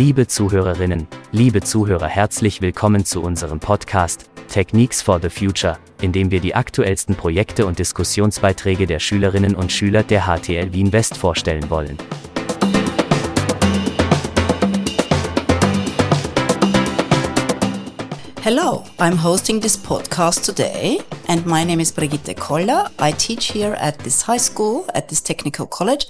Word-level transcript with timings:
Liebe 0.00 0.26
Zuhörerinnen, 0.26 1.08
liebe 1.30 1.60
Zuhörer, 1.60 2.06
herzlich 2.08 2.62
willkommen 2.62 3.04
zu 3.04 3.20
unserem 3.20 3.60
Podcast 3.60 4.30
Techniques 4.48 5.02
for 5.02 5.20
the 5.20 5.28
Future, 5.28 5.76
in 6.00 6.10
dem 6.10 6.30
wir 6.30 6.40
die 6.40 6.54
aktuellsten 6.54 7.16
Projekte 7.16 7.66
und 7.66 7.78
Diskussionsbeiträge 7.78 8.86
der 8.86 8.98
Schülerinnen 8.98 9.54
und 9.54 9.72
Schüler 9.72 10.02
der 10.02 10.22
HTL 10.22 10.72
Wien 10.72 10.94
West 10.94 11.18
vorstellen 11.18 11.68
wollen. 11.68 11.98
Hello, 18.42 18.84
I'm 18.98 19.16
hosting 19.16 19.60
this 19.60 19.76
podcast 19.76 20.44
today, 20.44 21.00
and 21.28 21.44
my 21.44 21.62
name 21.64 21.78
is 21.80 21.92
Brigitte 21.92 22.36
Koller. 22.38 22.88
I 22.98 23.12
teach 23.12 23.52
here 23.52 23.74
at 23.74 23.98
this 23.98 24.22
high 24.22 24.38
school, 24.38 24.86
at 24.94 25.08
this 25.08 25.20
technical 25.20 25.66
college, 25.66 26.06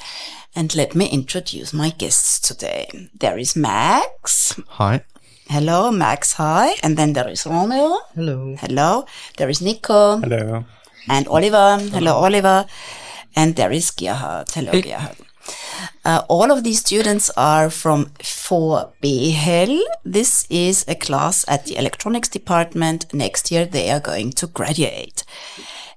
and 0.54 0.74
let 0.76 0.94
me 0.94 1.06
introduce 1.08 1.72
my 1.72 1.90
guests 1.90 2.38
today. 2.38 2.88
There 3.18 3.36
is 3.38 3.56
Max. 3.56 4.54
Hi. 4.68 5.04
Hello, 5.48 5.90
Max. 5.90 6.34
Hi. 6.34 6.74
And 6.82 6.96
then 6.96 7.12
there 7.14 7.28
is 7.28 7.44
Romeo. 7.46 7.98
Hello. 8.14 8.54
Hello. 8.60 9.04
There 9.36 9.48
is 9.48 9.60
Nico. 9.60 10.18
Hello. 10.18 10.64
And 11.08 11.26
Oliver. 11.26 11.78
Hello, 11.90 12.14
Oliver. 12.14 12.66
And 13.34 13.56
there 13.56 13.72
is 13.72 13.90
Gerhard. 13.90 14.48
Hello, 14.52 14.70
Hey. 14.72 14.82
Gerhard. 14.82 15.16
Uh, 16.04 16.22
all 16.28 16.50
of 16.50 16.64
these 16.64 16.80
students 16.80 17.30
are 17.36 17.70
from 17.70 18.06
4B 18.20 19.32
Hell. 19.32 19.80
This 20.04 20.46
is 20.50 20.84
a 20.88 20.94
class 20.94 21.44
at 21.48 21.66
the 21.66 21.76
electronics 21.76 22.28
department. 22.28 23.12
Next 23.12 23.50
year 23.50 23.66
they 23.66 23.90
are 23.90 24.00
going 24.00 24.32
to 24.32 24.46
graduate. 24.46 25.24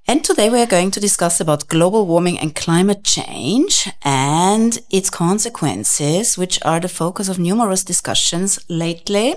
And 0.06 0.22
today 0.22 0.50
we 0.50 0.60
are 0.60 0.66
going 0.66 0.90
to 0.90 1.00
discuss 1.00 1.40
about 1.40 1.68
global 1.68 2.06
warming 2.06 2.38
and 2.38 2.54
climate 2.54 3.04
change 3.04 3.88
and 4.02 4.78
its 4.90 5.08
consequences, 5.08 6.36
which 6.36 6.58
are 6.62 6.78
the 6.78 6.90
focus 6.90 7.30
of 7.30 7.38
numerous 7.38 7.82
discussions 7.82 8.58
lately. 8.68 9.34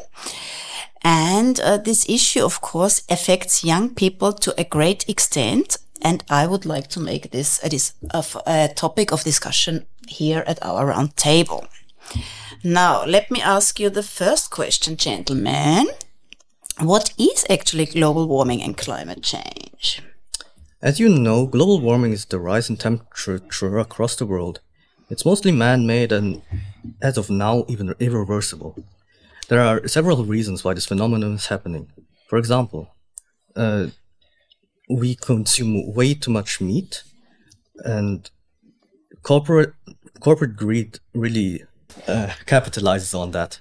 And 1.03 1.57
uh, 1.61 1.77
this 1.77 2.05
issue, 2.09 2.43
of 2.43 2.59
course, 2.59 3.03
affects 3.09 3.63
young 3.63 3.95
people 3.95 4.33
to 4.33 4.53
a 4.59 4.65
great 4.65 5.07
extent. 5.07 5.77
And 6.01 6.23
I 6.29 6.47
would 6.47 6.65
like 6.65 6.87
to 6.89 6.99
make 6.99 7.31
this 7.31 7.59
a, 8.11 8.23
a 8.45 8.69
topic 8.73 9.11
of 9.11 9.23
discussion 9.23 9.85
here 10.07 10.43
at 10.47 10.63
our 10.63 10.87
round 10.87 11.15
table. 11.17 11.67
Now, 12.63 13.05
let 13.05 13.29
me 13.29 13.41
ask 13.41 13.79
you 13.79 13.89
the 13.89 14.03
first 14.03 14.49
question, 14.51 14.95
gentlemen. 14.95 15.87
What 16.79 17.13
is 17.17 17.45
actually 17.49 17.85
global 17.85 18.27
warming 18.27 18.61
and 18.61 18.77
climate 18.77 19.23
change? 19.23 20.01
As 20.81 20.99
you 20.99 21.09
know, 21.09 21.47
global 21.47 21.81
warming 21.81 22.13
is 22.13 22.25
the 22.25 22.39
rise 22.39 22.69
in 22.69 22.77
temperature 22.77 23.79
across 23.79 24.15
the 24.15 24.27
world. 24.27 24.61
It's 25.09 25.25
mostly 25.25 25.51
man-made 25.51 26.11
and, 26.11 26.41
as 27.01 27.17
of 27.17 27.29
now, 27.29 27.65
even 27.67 27.95
irreversible. 27.99 28.75
There 29.47 29.61
are 29.61 29.87
several 29.87 30.23
reasons 30.25 30.63
why 30.63 30.73
this 30.73 30.85
phenomenon 30.85 31.33
is 31.33 31.47
happening. 31.47 31.89
For 32.27 32.37
example, 32.37 32.93
uh, 33.55 33.87
we 34.89 35.15
consume 35.15 35.93
way 35.93 36.13
too 36.13 36.31
much 36.31 36.61
meat, 36.61 37.03
and 37.83 38.29
corporate 39.23 39.73
corporate 40.19 40.55
greed 40.55 40.99
really 41.13 41.63
uh, 42.07 42.31
capitalizes 42.45 43.17
on 43.17 43.31
that. 43.31 43.59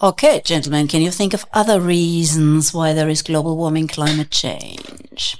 Okay, 0.00 0.40
gentlemen, 0.44 0.86
can 0.86 1.02
you 1.02 1.10
think 1.10 1.34
of 1.34 1.44
other 1.52 1.80
reasons 1.80 2.72
why 2.72 2.92
there 2.92 3.08
is 3.08 3.22
global 3.22 3.56
warming, 3.56 3.88
climate 3.88 4.30
change? 4.30 5.36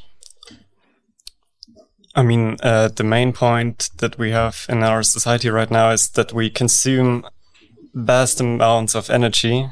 I 2.15 2.25
mean, 2.25 2.57
uh, 2.61 2.89
the 2.89 3.05
main 3.05 3.33
point 3.33 3.91
that 3.99 4.19
we 4.19 4.33
have 4.33 4.67
in 4.69 4.83
our 4.83 5.05
society 5.05 5.51
right 5.51 5.71
now 5.71 5.91
is 5.91 6.09
that 6.11 6.33
we 6.33 6.51
consume 6.51 7.25
vast 7.95 8.41
amounts 8.41 8.97
of 8.97 9.11
energy, 9.11 9.69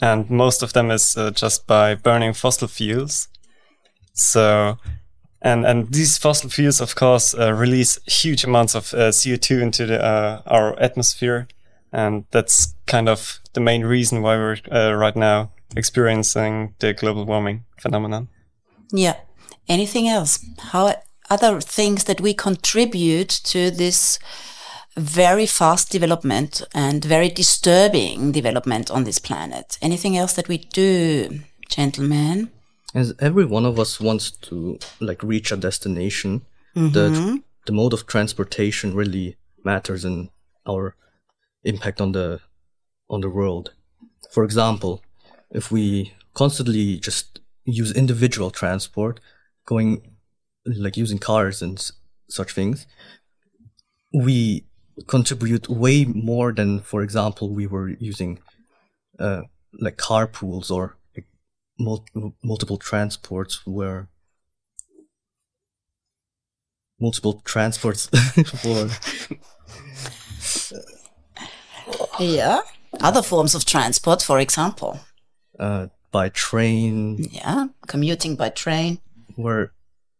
and 0.00 0.30
most 0.30 0.62
of 0.62 0.72
them 0.72 0.92
is 0.92 1.16
uh, 1.16 1.32
just 1.32 1.66
by 1.66 1.96
burning 1.96 2.32
fossil 2.32 2.68
fuels. 2.68 3.26
So, 4.18 4.78
and 5.40 5.64
and 5.64 5.92
these 5.92 6.18
fossil 6.18 6.50
fuels, 6.50 6.80
of 6.80 6.94
course, 6.94 7.34
uh, 7.34 7.52
release 7.52 7.98
huge 8.06 8.44
amounts 8.44 8.74
of 8.74 8.92
uh, 8.92 9.10
CO2 9.10 9.62
into 9.62 9.86
the, 9.86 10.04
uh, 10.04 10.42
our 10.46 10.78
atmosphere, 10.80 11.46
and 11.92 12.24
that's 12.30 12.74
kind 12.86 13.08
of 13.08 13.38
the 13.52 13.60
main 13.60 13.84
reason 13.84 14.22
why 14.22 14.36
we're 14.36 14.56
uh, 14.72 14.92
right 14.94 15.16
now 15.16 15.50
experiencing 15.76 16.74
the 16.80 16.94
global 16.94 17.24
warming 17.24 17.64
phenomenon. 17.80 18.28
Yeah. 18.92 19.16
Anything 19.68 20.08
else? 20.08 20.44
How 20.58 20.94
other 21.30 21.60
things 21.60 22.04
that 22.04 22.20
we 22.20 22.32
contribute 22.34 23.28
to 23.28 23.70
this 23.70 24.18
very 24.96 25.46
fast 25.46 25.92
development 25.92 26.62
and 26.74 27.04
very 27.04 27.28
disturbing 27.28 28.32
development 28.32 28.90
on 28.90 29.04
this 29.04 29.18
planet? 29.18 29.78
Anything 29.82 30.16
else 30.16 30.32
that 30.32 30.48
we 30.48 30.58
do, 30.58 31.40
gentlemen? 31.68 32.50
As 32.94 33.14
every 33.18 33.44
one 33.44 33.66
of 33.66 33.78
us 33.78 34.00
wants 34.00 34.30
to 34.48 34.78
like 35.00 35.22
reach 35.22 35.52
a 35.52 35.56
destination, 35.56 36.42
the 36.74 37.10
the 37.66 37.72
mode 37.72 37.92
of 37.92 38.06
transportation 38.06 38.94
really 38.94 39.36
matters 39.64 40.04
in 40.04 40.30
our 40.66 40.94
impact 41.64 42.00
on 42.00 42.12
the 42.12 42.40
on 43.10 43.20
the 43.20 43.28
world. 43.30 43.72
For 44.32 44.44
example, 44.44 45.02
if 45.50 45.70
we 45.70 46.12
constantly 46.34 46.98
just 46.98 47.40
use 47.64 47.92
individual 47.92 48.50
transport, 48.50 49.20
going 49.66 50.16
like 50.64 50.96
using 50.96 51.18
cars 51.18 51.62
and 51.62 51.78
s- 51.78 51.92
such 52.28 52.52
things, 52.52 52.86
we 54.12 54.64
contribute 55.06 55.68
way 55.68 56.04
more 56.04 56.52
than, 56.52 56.80
for 56.80 57.02
example, 57.02 57.50
we 57.54 57.66
were 57.66 57.88
using 58.00 58.38
uh, 59.18 59.42
like 59.80 59.96
carpools 59.96 60.70
or 60.70 60.96
mul- 61.78 62.04
multiple 62.42 62.78
transports 62.78 63.60
where 63.66 64.08
multiple 67.00 67.40
transports 67.44 68.06
for 68.62 68.88
Yeah. 72.20 72.60
Other 73.00 73.22
forms 73.22 73.54
of 73.54 73.64
transport, 73.64 74.22
for 74.22 74.38
example. 74.38 75.00
uh, 75.58 75.88
by 76.10 76.28
train 76.30 77.18
Yeah. 77.32 77.66
Commuting 77.86 78.36
by 78.36 78.48
train. 78.50 78.98
where 79.36 79.72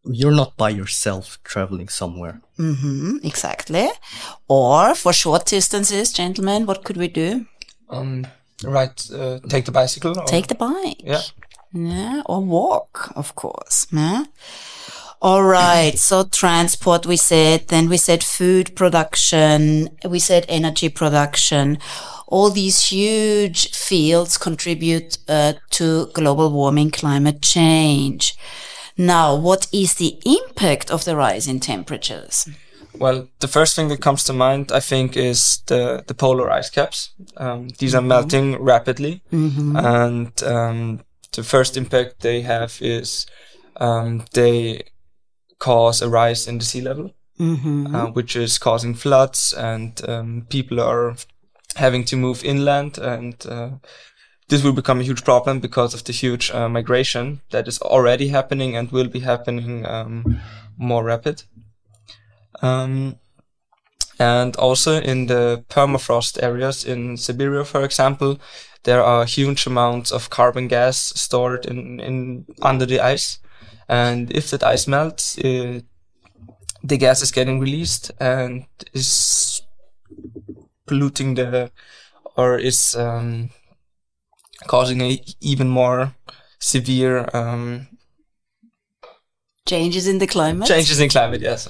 you're 0.05 0.35
not 0.35 0.55
by 0.57 0.69
yourself 0.69 1.39
traveling 1.43 1.89
somewhere. 1.89 2.41
hmm 2.57 3.17
exactly. 3.23 3.89
Or 4.47 4.95
for 4.95 5.13
short 5.13 5.45
distances, 5.45 6.13
gentlemen, 6.13 6.65
what 6.65 6.83
could 6.83 6.97
we 6.97 7.07
do? 7.07 7.45
Um, 7.89 8.27
right, 8.63 9.09
uh, 9.13 9.39
take 9.47 9.65
the 9.65 9.71
bicycle. 9.71 10.17
Or, 10.19 10.25
Take 10.25 10.47
the 10.47 10.55
bike. 10.55 11.01
Yeah. 11.03 11.21
Yeah, 11.73 12.23
or 12.25 12.41
walk, 12.41 13.11
of 13.15 13.35
course. 13.35 13.87
Yeah. 13.91 14.25
All 15.21 15.43
right. 15.43 15.97
So 15.99 16.23
transport, 16.23 17.05
we 17.05 17.17
said, 17.17 17.67
then 17.67 17.89
we 17.89 17.97
said 17.97 18.23
food 18.23 18.75
production, 18.75 19.89
we 20.07 20.19
said 20.19 20.45
energy 20.47 20.89
production. 20.89 21.77
All 22.27 22.49
these 22.49 22.89
huge 22.89 23.71
fields 23.71 24.37
contribute 24.37 25.17
uh, 25.27 25.53
to 25.71 26.07
global 26.13 26.51
warming, 26.51 26.91
climate 26.91 27.41
change. 27.41 28.37
Now, 28.97 29.35
what 29.35 29.67
is 29.73 29.95
the 29.95 30.19
impact 30.25 30.89
of 30.89 31.05
the 31.05 31.15
rise 31.15 31.47
in 31.47 31.59
temperatures? 31.59 32.47
Well, 32.97 33.27
the 33.39 33.47
first 33.47 33.75
thing 33.75 33.89
that 33.89 34.01
comes 34.01 34.23
to 34.25 34.33
mind, 34.33 34.71
I 34.71 34.79
think, 34.79 35.15
is 35.15 35.61
the 35.67 36.03
the 36.07 36.13
polar 36.13 36.49
ice 36.59 36.69
caps. 36.69 37.11
Um, 37.37 37.67
these 37.77 37.95
are 37.95 38.01
melting 38.07 38.57
rapidly, 38.63 39.21
and 39.77 40.43
um, 40.43 40.99
the 41.31 41.43
first 41.43 41.77
impact 41.77 42.19
they 42.21 42.41
have 42.41 42.77
is 42.81 43.27
um, 43.79 44.25
they 44.33 44.83
cause 45.59 46.01
a 46.01 46.09
rise 46.09 46.47
in 46.49 46.57
the 46.57 46.65
sea 46.65 46.81
level, 46.81 47.13
uh, 47.95 48.07
which 48.13 48.35
is 48.35 48.57
causing 48.59 48.95
floods, 48.95 49.53
and 49.53 50.01
um, 50.09 50.45
people 50.49 50.79
are 50.81 51.15
having 51.75 52.05
to 52.05 52.17
move 52.17 52.43
inland, 52.43 52.97
and 52.97 53.45
uh, 53.47 53.69
this 54.49 54.63
will 54.63 54.73
become 54.73 54.99
a 54.99 55.03
huge 55.03 55.23
problem 55.23 55.59
because 55.59 55.93
of 55.93 56.03
the 56.03 56.13
huge 56.13 56.51
uh, 56.51 56.67
migration 56.67 57.39
that 57.51 57.67
is 57.67 57.79
already 57.81 58.29
happening 58.29 58.75
and 58.75 58.91
will 58.91 59.07
be 59.07 59.19
happening 59.19 59.85
um, 59.85 60.39
more 60.77 61.03
rapid. 61.03 61.43
Um, 62.61 63.15
and 64.19 64.55
also 64.57 64.99
in 64.99 65.27
the 65.27 65.63
permafrost 65.69 66.43
areas 66.43 66.83
in 66.85 67.15
Siberia, 67.15 67.63
for 67.63 67.83
example, 67.83 68.39
there 68.83 69.03
are 69.03 69.25
huge 69.25 69.65
amounts 69.65 70.11
of 70.11 70.29
carbon 70.29 70.67
gas 70.67 70.97
stored 71.15 71.65
in, 71.65 71.99
in 71.99 72.45
under 72.61 72.85
the 72.85 72.99
ice. 72.99 73.39
And 73.87 74.31
if 74.31 74.51
that 74.51 74.63
ice 74.63 74.87
melts, 74.87 75.37
uh, 75.39 75.79
the 76.83 76.97
gas 76.97 77.21
is 77.21 77.31
getting 77.31 77.59
released 77.59 78.11
and 78.19 78.65
is 78.93 79.61
polluting 80.85 81.35
the, 81.35 81.71
or 82.35 82.57
is 82.57 82.95
um, 82.95 83.49
causing 84.67 85.01
a 85.01 85.21
even 85.41 85.69
more 85.69 86.15
severe 86.59 87.29
um, 87.33 87.87
Changes 89.69 90.07
in 90.07 90.17
the 90.17 90.25
climate. 90.27 90.67
Changes 90.67 90.99
in 90.99 91.09
climate, 91.09 91.41
yes. 91.41 91.67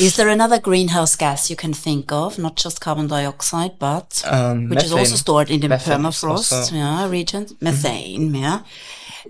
Is 0.00 0.14
there 0.16 0.28
another 0.28 0.58
greenhouse 0.60 1.16
gas 1.16 1.50
you 1.50 1.56
can 1.56 1.74
think 1.74 2.12
of, 2.12 2.38
not 2.38 2.54
just 2.64 2.80
carbon 2.80 3.08
dioxide, 3.08 3.78
but 3.78 4.22
Um, 4.26 4.68
which 4.68 4.84
is 4.84 4.92
also 4.92 5.16
stored 5.16 5.50
in 5.50 5.60
the 5.60 5.68
Methane 5.68 5.98
permafrost 6.00 6.52
also- 6.52 6.74
yeah, 6.76 7.08
region? 7.08 7.46
Methane, 7.60 8.34
yeah. 8.34 8.60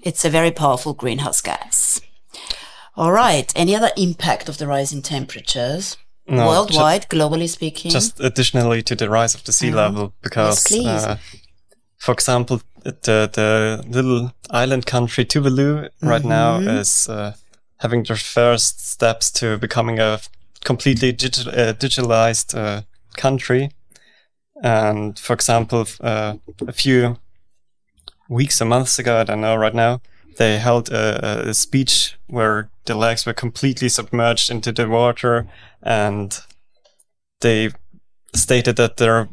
It's 0.02 0.25
a 0.25 0.31
very 0.31 0.50
powerful 0.50 0.93
greenhouse 0.93 1.40
gas. 1.40 2.00
All 2.96 3.12
right. 3.12 3.50
Any 3.56 3.75
other 3.75 3.90
impact 3.96 4.49
of 4.49 4.56
the 4.58 4.66
rising 4.66 5.02
temperatures? 5.02 5.96
No, 6.26 6.46
Worldwide, 6.46 7.08
globally 7.08 7.49
speaking? 7.49 7.90
just 7.90 8.20
additionally 8.20 8.82
to 8.82 8.94
the 8.94 9.08
rise 9.08 9.34
of 9.34 9.43
the 9.44 9.52
sea 9.52 9.70
level 9.73 10.12
because 10.23 10.62
please. 10.69 10.87
uh, 10.87 11.16
for 11.99 12.12
example 12.12 12.61
the 12.84 13.28
the 13.34 13.82
little 13.88 14.31
island 14.62 14.84
country 14.87 15.25
Tuvalu 15.25 15.88
right 16.02 16.25
now 16.25 16.58
is 16.81 17.08
uh, 17.08 17.32
having 17.81 18.05
their 18.05 18.17
first 18.17 18.87
steps 18.88 19.31
to 19.31 19.59
becoming 19.59 19.99
a 19.99 20.21
completely 20.65 21.11
uh, 21.11 21.73
digitalized 21.75 22.56
uh, 22.56 22.82
country. 23.17 23.71
And 24.62 25.19
for 25.19 25.32
example 25.32 25.87
uh, 26.00 26.37
a 26.67 26.73
few 26.73 27.17
weeks 28.31 28.62
or 28.62 28.65
months 28.65 28.99
ago 28.99 29.19
i 29.19 29.25
don't 29.25 29.41
know 29.41 29.56
right 29.56 29.75
now 29.75 30.00
they 30.38 30.56
held 30.59 30.88
a, 30.91 31.49
a 31.50 31.53
speech 31.53 32.17
where 32.29 32.71
the 32.87 32.94
lakes 32.94 33.27
were 33.27 33.35
completely 33.35 33.88
submerged 33.88 34.50
into 34.50 34.73
the 34.73 34.88
water 34.88 35.47
and 35.83 36.41
they 37.41 37.71
stated 38.35 38.76
that 38.76 38.97
they're 38.97 39.29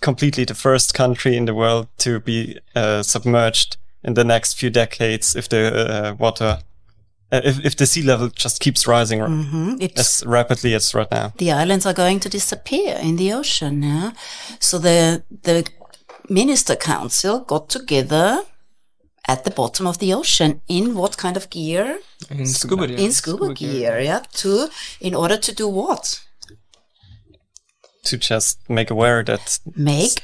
completely 0.00 0.44
the 0.44 0.54
first 0.54 0.94
country 0.94 1.36
in 1.36 1.44
the 1.44 1.54
world 1.54 1.86
to 1.98 2.18
be 2.18 2.58
uh, 2.74 3.02
submerged 3.02 3.76
in 4.02 4.14
the 4.14 4.24
next 4.24 4.54
few 4.54 4.70
decades 4.70 5.36
if 5.36 5.48
the 5.48 5.60
uh, 5.90 6.14
water 6.14 6.58
uh, 7.32 7.40
if, 7.44 7.64
if 7.64 7.74
the 7.76 7.86
sea 7.86 8.02
level 8.02 8.28
just 8.28 8.60
keeps 8.60 8.86
rising 8.86 9.20
r- 9.22 9.28
Mhm. 9.28 9.76
It's 9.80 10.00
as 10.00 10.22
rapidly 10.26 10.74
as 10.74 10.94
right 10.94 11.10
now 11.10 11.32
the 11.38 11.50
islands 11.52 11.86
are 11.86 11.94
going 11.94 12.20
to 12.20 12.28
disappear 12.28 12.98
in 13.02 13.16
the 13.16 13.32
ocean. 13.32 13.82
Yeah. 13.82 14.10
So 14.60 14.78
the 14.78 15.22
the 15.42 15.64
minister 16.28 16.76
council 16.76 17.40
got 17.40 17.68
together 17.68 18.38
at 19.28 19.44
the 19.44 19.50
bottom 19.50 19.86
of 19.86 19.98
the 19.98 20.12
ocean 20.14 20.60
in 20.68 20.94
what 20.94 21.16
kind 21.16 21.36
of 21.36 21.48
gear? 21.50 21.98
In 22.30 22.46
scuba 22.46 22.86
gear. 22.86 22.98
In 22.98 23.12
scuba, 23.12 23.54
gear, 23.54 23.98
yeah. 24.00 24.22
To 24.42 24.68
in 25.00 25.14
order 25.14 25.38
to 25.38 25.52
do 25.54 25.68
what? 25.68 26.20
to 28.04 28.18
just 28.18 28.58
make 28.68 28.90
aware 28.90 29.22
that 29.24 29.58
Make 29.76 30.22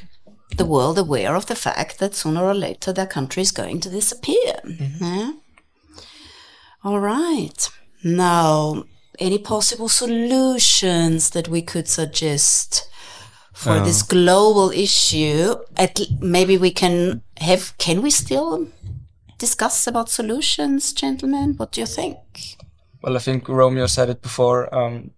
the 0.57 0.67
world 0.67 0.99
aware 0.99 1.35
of 1.35 1.47
the 1.47 1.55
fact 1.55 1.99
that 1.99 2.15
sooner 2.15 2.43
or 2.45 2.55
later 2.55 2.93
their 2.93 3.07
country 3.07 3.43
is 3.43 3.53
going 3.53 3.81
to 3.81 3.89
disappear. 3.89 4.61
Yeah. 5.01 5.33
All 6.83 7.01
right. 7.01 7.69
Now, 8.03 8.85
any 9.19 9.39
possible 9.39 9.89
solutions 9.89 11.31
that 11.31 11.49
we 11.49 11.63
could 11.63 11.89
suggest 11.89 12.89
for 13.53 13.81
this 13.81 14.03
global 14.03 14.71
issue? 14.71 15.57
At 15.77 16.01
maybe 16.21 16.57
we 16.57 16.71
can 16.71 17.23
have. 17.39 17.77
Can 17.79 18.01
we 18.01 18.11
still 18.11 18.69
discuss 19.39 19.87
about 19.87 20.09
solutions, 20.09 20.93
gentlemen? 20.93 21.55
What 21.57 21.73
do 21.73 21.81
you 21.81 21.87
think? 21.87 22.17
Well, 23.03 23.17
I 23.17 23.21
think 23.21 23.49
Romeo 23.49 23.87
said 23.87 24.09
it 24.09 24.23
before. 24.23 24.75
Um, 24.75 25.11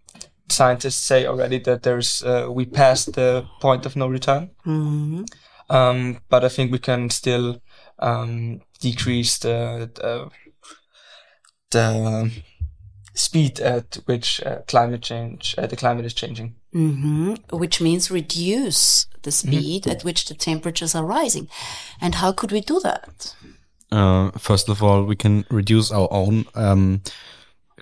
scientists 0.48 0.96
say 1.06 1.26
already 1.26 1.58
that 1.60 1.82
there's 1.82 2.22
uh, 2.24 2.48
we 2.50 2.66
passed 2.66 3.14
the 3.14 3.46
point 3.60 3.86
of 3.86 3.96
no 3.96 4.08
return. 4.08 4.50
Mhm. 4.66 5.26
Um, 5.70 6.18
but 6.28 6.44
I 6.44 6.48
think 6.48 6.72
we 6.72 6.78
can 6.78 7.08
still 7.10 7.62
um, 7.98 8.60
decrease 8.80 9.38
the, 9.38 9.90
the 9.94 10.28
the 11.72 12.30
speed 13.14 13.60
at 13.60 13.98
which 14.06 14.42
uh, 14.42 14.58
climate 14.66 15.02
change 15.02 15.54
uh, 15.58 15.66
the 15.66 15.76
climate 15.76 16.06
is 16.06 16.14
changing. 16.14 16.54
hmm 16.72 17.34
Which 17.50 17.80
means 17.80 18.10
reduce 18.10 19.06
the 19.22 19.30
speed 19.30 19.86
at 19.86 20.04
which 20.04 20.26
the 20.26 20.34
temperatures 20.34 20.94
are 20.94 21.04
rising. 21.04 21.48
And 22.00 22.14
how 22.16 22.32
could 22.32 22.52
we 22.52 22.60
do 22.60 22.80
that? 22.80 23.34
Uh, 23.90 24.30
first 24.38 24.68
of 24.68 24.82
all, 24.82 25.04
we 25.04 25.16
can 25.16 25.44
reduce 25.50 25.92
our 25.92 26.08
own 26.10 26.46
um, 26.54 27.02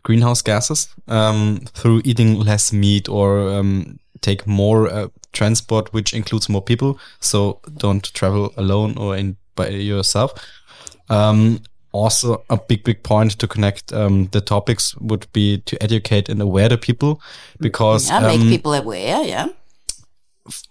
greenhouse 0.02 0.42
gases 0.42 0.88
um, 1.08 1.60
through 1.74 2.02
eating 2.04 2.40
less 2.40 2.72
meat 2.72 3.08
or 3.08 3.48
um, 3.48 3.98
take 4.20 4.46
more 4.46 4.88
uh, 4.88 5.08
transport, 5.32 5.92
which 5.92 6.12
includes 6.12 6.48
more 6.48 6.62
people. 6.62 6.98
So 7.20 7.60
don't 7.76 8.12
travel 8.12 8.52
alone 8.56 8.98
or 8.98 9.16
in 9.16 9.36
by 9.54 9.68
yourself. 9.68 10.32
Also, 11.92 12.44
a 12.48 12.56
big, 12.56 12.84
big 12.84 13.02
point 13.02 13.38
to 13.38 13.46
connect 13.48 13.92
um, 13.92 14.28
the 14.30 14.40
topics 14.40 14.94
would 15.00 15.26
be 15.32 15.58
to 15.58 15.76
educate 15.82 16.28
and 16.28 16.40
aware 16.40 16.68
the 16.68 16.78
people, 16.78 17.20
because 17.58 18.08
Yeah, 18.08 18.20
make 18.20 18.40
um, 18.40 18.48
people 18.48 18.74
aware. 18.74 19.22
Yeah. 19.24 19.48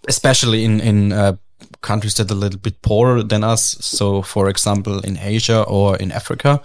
especially 0.08 0.64
in 0.64 0.82
in 0.82 1.12
uh, 1.12 1.34
countries 1.82 2.16
that 2.16 2.32
are 2.32 2.38
a 2.38 2.38
little 2.40 2.60
bit 2.60 2.82
poorer 2.82 3.24
than 3.24 3.44
us. 3.44 3.78
So, 3.82 4.22
for 4.22 4.50
example, 4.50 5.00
in 5.06 5.18
Asia 5.18 5.64
or 5.68 5.98
in 5.98 6.12
Africa 6.12 6.62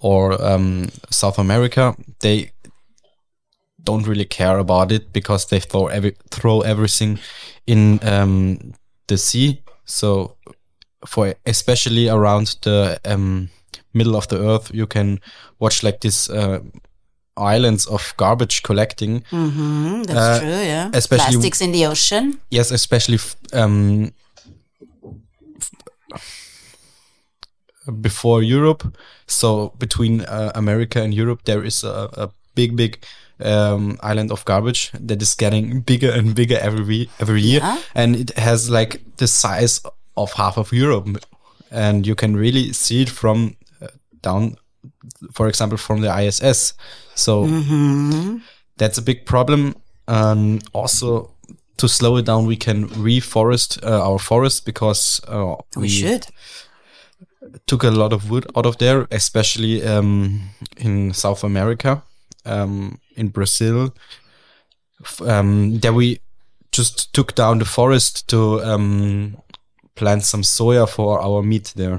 or 0.00 0.42
um, 0.42 0.88
South 1.10 1.38
America, 1.38 1.94
they 2.20 2.50
don't 3.84 4.06
really 4.06 4.26
care 4.26 4.58
about 4.58 4.92
it 4.92 5.12
because 5.12 5.46
they 5.46 5.60
throw 5.60 5.86
every 5.88 6.16
throw 6.30 6.60
everything 6.62 7.18
in 7.66 7.98
um, 8.02 8.72
the 9.06 9.16
sea. 9.16 9.62
So, 9.84 10.36
for 11.06 11.34
especially 11.46 12.08
around 12.08 12.56
the 12.62 12.98
um, 13.04 13.48
middle 13.92 14.16
of 14.16 14.26
the 14.28 14.38
earth, 14.38 14.70
you 14.74 14.86
can 14.86 15.18
watch 15.58 15.82
like 15.82 15.98
this. 16.00 16.28
Uh, 16.30 16.60
islands 17.36 17.86
of 17.86 18.12
garbage 18.18 18.62
collecting 18.62 19.22
hmm 19.30 20.02
That's 20.02 20.18
Uh, 20.18 20.40
true. 20.40 20.50
Yeah. 20.50 20.90
especially- 20.92 21.32
Plastics 21.36 21.60
in 21.62 21.72
the 21.72 21.86
ocean. 21.86 22.38
Yes, 22.50 22.70
especially 22.70 23.14
f- 23.16 23.36
um, 23.54 24.12
f- 26.14 28.00
before 28.00 28.42
Europe. 28.42 28.82
So 29.26 29.72
between 29.78 30.20
uh, 30.22 30.52
America 30.54 31.00
and 31.02 31.14
Europe, 31.14 31.42
there 31.44 31.62
is 31.64 31.84
a, 31.84 32.08
a 32.12 32.28
big, 32.54 32.76
big 32.76 32.98
um, 33.40 33.96
island 34.02 34.30
of 34.32 34.44
garbage 34.44 34.90
that 35.06 35.22
is 35.22 35.34
getting 35.34 35.80
bigger 35.86 36.10
and 36.12 36.34
bigger 36.34 36.58
every 36.58 37.08
every 37.20 37.40
year, 37.42 37.60
Yeah. 37.62 37.78
and 37.94 38.16
it 38.16 38.36
has 38.38 38.68
like 38.68 39.00
the 39.16 39.26
size 39.26 39.80
of 40.16 40.32
half 40.34 40.58
of 40.58 40.72
Europe, 40.72 41.06
and 41.70 42.06
you 42.06 42.14
can 42.14 42.36
really 42.36 42.72
see 42.72 43.02
it 43.02 43.10
from 43.10 43.56
uh, 43.82 43.88
down, 44.22 44.56
for 45.32 45.48
example, 45.48 45.78
from 45.78 46.00
the 46.00 46.10
ISS. 46.26 46.74
So 47.14 47.44
that's 48.76 48.98
a 48.98 49.02
big 49.02 49.24
problem. 49.26 49.74
Um, 50.08 50.58
also, 50.72 51.30
to 51.76 51.88
slow 51.88 52.16
it 52.18 52.26
down, 52.26 52.46
we 52.46 52.56
can 52.56 52.88
reforest 52.88 53.82
uh, 53.84 54.02
our 54.10 54.18
forest 54.18 54.64
because 54.66 55.20
uh, 55.28 55.56
We 55.76 55.88
should. 55.88 56.26
took 57.66 57.84
a 57.84 57.90
lot 57.90 58.12
of 58.12 58.30
wood 58.30 58.46
out 58.56 58.66
of 58.66 58.76
there, 58.78 59.06
especially 59.10 59.82
um, 59.86 60.40
in 60.76 61.12
South 61.14 61.44
America, 61.44 62.02
um, 62.44 62.98
in 63.16 63.28
Brazil. 63.28 63.94
Um, 65.20 65.78
there 65.80 65.92
we 65.94 66.18
just 66.72 67.12
took 67.14 67.34
down 67.34 67.58
the 67.58 67.64
forest 67.64 68.28
to 68.28 68.60
um, 68.62 69.36
plant 70.00 70.22
some 70.24 70.42
soya 70.42 70.86
for 70.96 71.20
our 71.26 71.42
meat 71.42 71.66
there, 71.76 71.98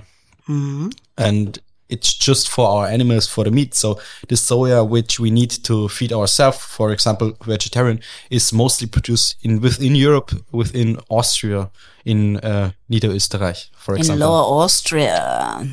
and 1.17 1.59
it's 1.93 2.13
just 2.27 2.49
for 2.49 2.65
our 2.67 2.87
animals 2.87 3.27
for 3.27 3.43
the 3.43 3.51
meat. 3.51 3.73
So 3.75 3.99
the 4.29 4.35
soya 4.35 4.79
which 4.95 5.19
we 5.19 5.29
need 5.29 5.51
to 5.63 5.87
feed 5.89 6.13
ourselves, 6.13 6.57
for 6.77 6.91
example, 6.93 7.33
vegetarian, 7.45 7.99
is 8.29 8.53
mostly 8.53 8.87
produced 8.87 9.35
in 9.43 9.61
within 9.61 9.95
Europe, 9.95 10.31
within 10.51 10.97
Austria, 11.09 11.69
in 12.05 12.37
uh, 12.37 12.71
Niederösterreich, 12.89 13.69
for 13.75 13.95
example. 13.95 14.23
In. 14.23 14.29
Lower 14.29 14.63
Austria. 14.63 15.19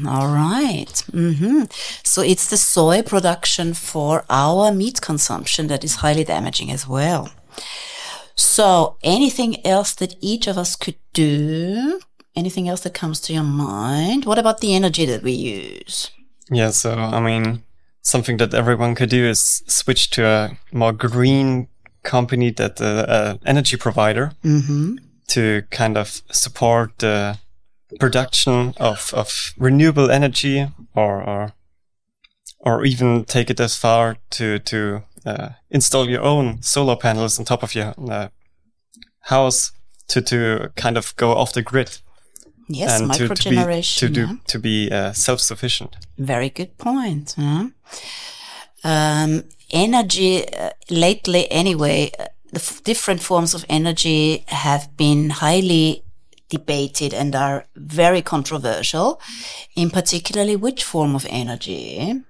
All 0.07 0.29
right. 0.49 1.05
hmm 1.13 1.63
So 2.05 2.23
it's 2.23 2.47
the 2.51 2.57
soy 2.57 3.03
production 3.03 3.75
for 3.75 4.25
our 4.29 4.73
meat 4.73 5.01
consumption 5.01 5.69
that 5.69 5.85
is 5.85 5.97
highly 6.03 6.25
damaging 6.25 6.71
as 6.73 6.87
well. 6.87 7.29
So 8.35 8.97
anything 9.03 9.65
else 9.65 9.95
that 9.97 10.15
each 10.21 10.49
of 10.51 10.57
us 10.59 10.77
could 10.77 10.99
do? 11.13 12.01
Anything 12.37 12.69
else 12.69 12.83
that 12.83 12.95
comes 12.95 13.21
to 13.21 13.33
your 13.33 13.43
mind? 13.45 14.25
What 14.25 14.39
about 14.39 14.61
the 14.61 14.75
energy 14.75 15.07
that 15.07 15.23
we 15.23 15.33
use? 15.33 16.11
Yeah, 16.51 16.71
so 16.71 16.93
I 16.93 17.21
mean, 17.21 17.63
something 18.03 18.37
that 18.39 18.55
everyone 18.55 18.95
could 18.95 19.11
do 19.11 19.25
is 19.29 19.63
switch 19.67 20.11
to 20.11 20.25
a 20.27 20.51
more 20.73 20.93
green 20.93 21.69
company 22.03 22.51
that 22.53 22.81
uh, 22.81 22.85
uh, 22.85 23.37
energy 23.45 23.77
provider 23.77 24.33
Mm-hmm. 24.45 24.97
to 25.29 25.63
kind 25.71 25.97
of 25.99 26.23
support 26.31 26.99
the 26.99 27.39
production 27.99 28.75
of, 28.77 29.13
of 29.15 29.53
renewable 29.59 30.11
energy 30.11 30.67
or, 30.95 31.23
or 31.23 31.53
or 32.61 32.85
even 32.85 33.25
take 33.25 33.51
it 33.51 33.61
as 33.61 33.77
far 33.77 34.17
to 34.31 34.59
to 34.59 35.03
uh, 35.27 35.49
install 35.71 36.09
your 36.09 36.23
own 36.23 36.63
solar 36.63 36.97
panels 36.97 37.39
on 37.39 37.45
top 37.45 37.63
of 37.63 37.75
your 37.75 37.95
uh, 38.11 38.29
house 39.21 39.73
to 40.09 40.21
to 40.23 40.71
kind 40.77 40.97
of 40.97 41.15
go 41.17 41.33
off 41.33 41.53
the 41.53 41.63
grid 41.63 41.99
Yes, 42.69 43.01
and 43.01 43.13
to, 43.15 43.29
to 43.29 43.51
be 43.51 43.57
microgeneration. 43.57 43.99
to 43.99 44.09
do 44.09 44.39
to 44.47 44.59
be 44.59 44.91
uh, 44.91 45.13
self 45.13 45.41
sufficient. 45.41 45.97
Very 46.19 46.51
good 46.51 46.77
point. 46.77 47.35
huh? 47.39 47.69
Um, 48.85 49.45
energy, 49.71 50.47
uh, 50.55 50.71
lately 50.91 51.51
anyway, 51.51 52.11
uh, 52.19 52.27
the 52.53 52.61
f- 52.61 52.83
different 52.85 53.23
forms 53.23 53.55
of 53.55 53.65
energy 53.69 54.45
have 54.49 54.95
been 54.97 55.31
highly 55.31 56.05
debated 56.49 57.15
and 57.15 57.35
are 57.35 57.67
very 57.77 58.23
controversial. 58.23 59.21
In 59.75 59.91
particularly, 59.91 60.57
which 60.57 60.85
form 60.85 61.15
of 61.15 61.27
energy? 61.29 62.23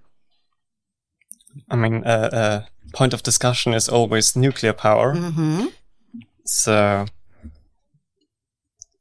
I 1.69 1.77
mean, 1.77 2.03
a 2.05 2.09
uh, 2.09 2.29
uh, 2.33 2.63
point 2.93 3.13
of 3.15 3.23
discussion 3.23 3.75
is 3.75 3.89
always 3.89 4.37
nuclear 4.37 4.73
power. 4.73 5.15
Mm-hmm. 5.15 5.67
So 6.45 7.07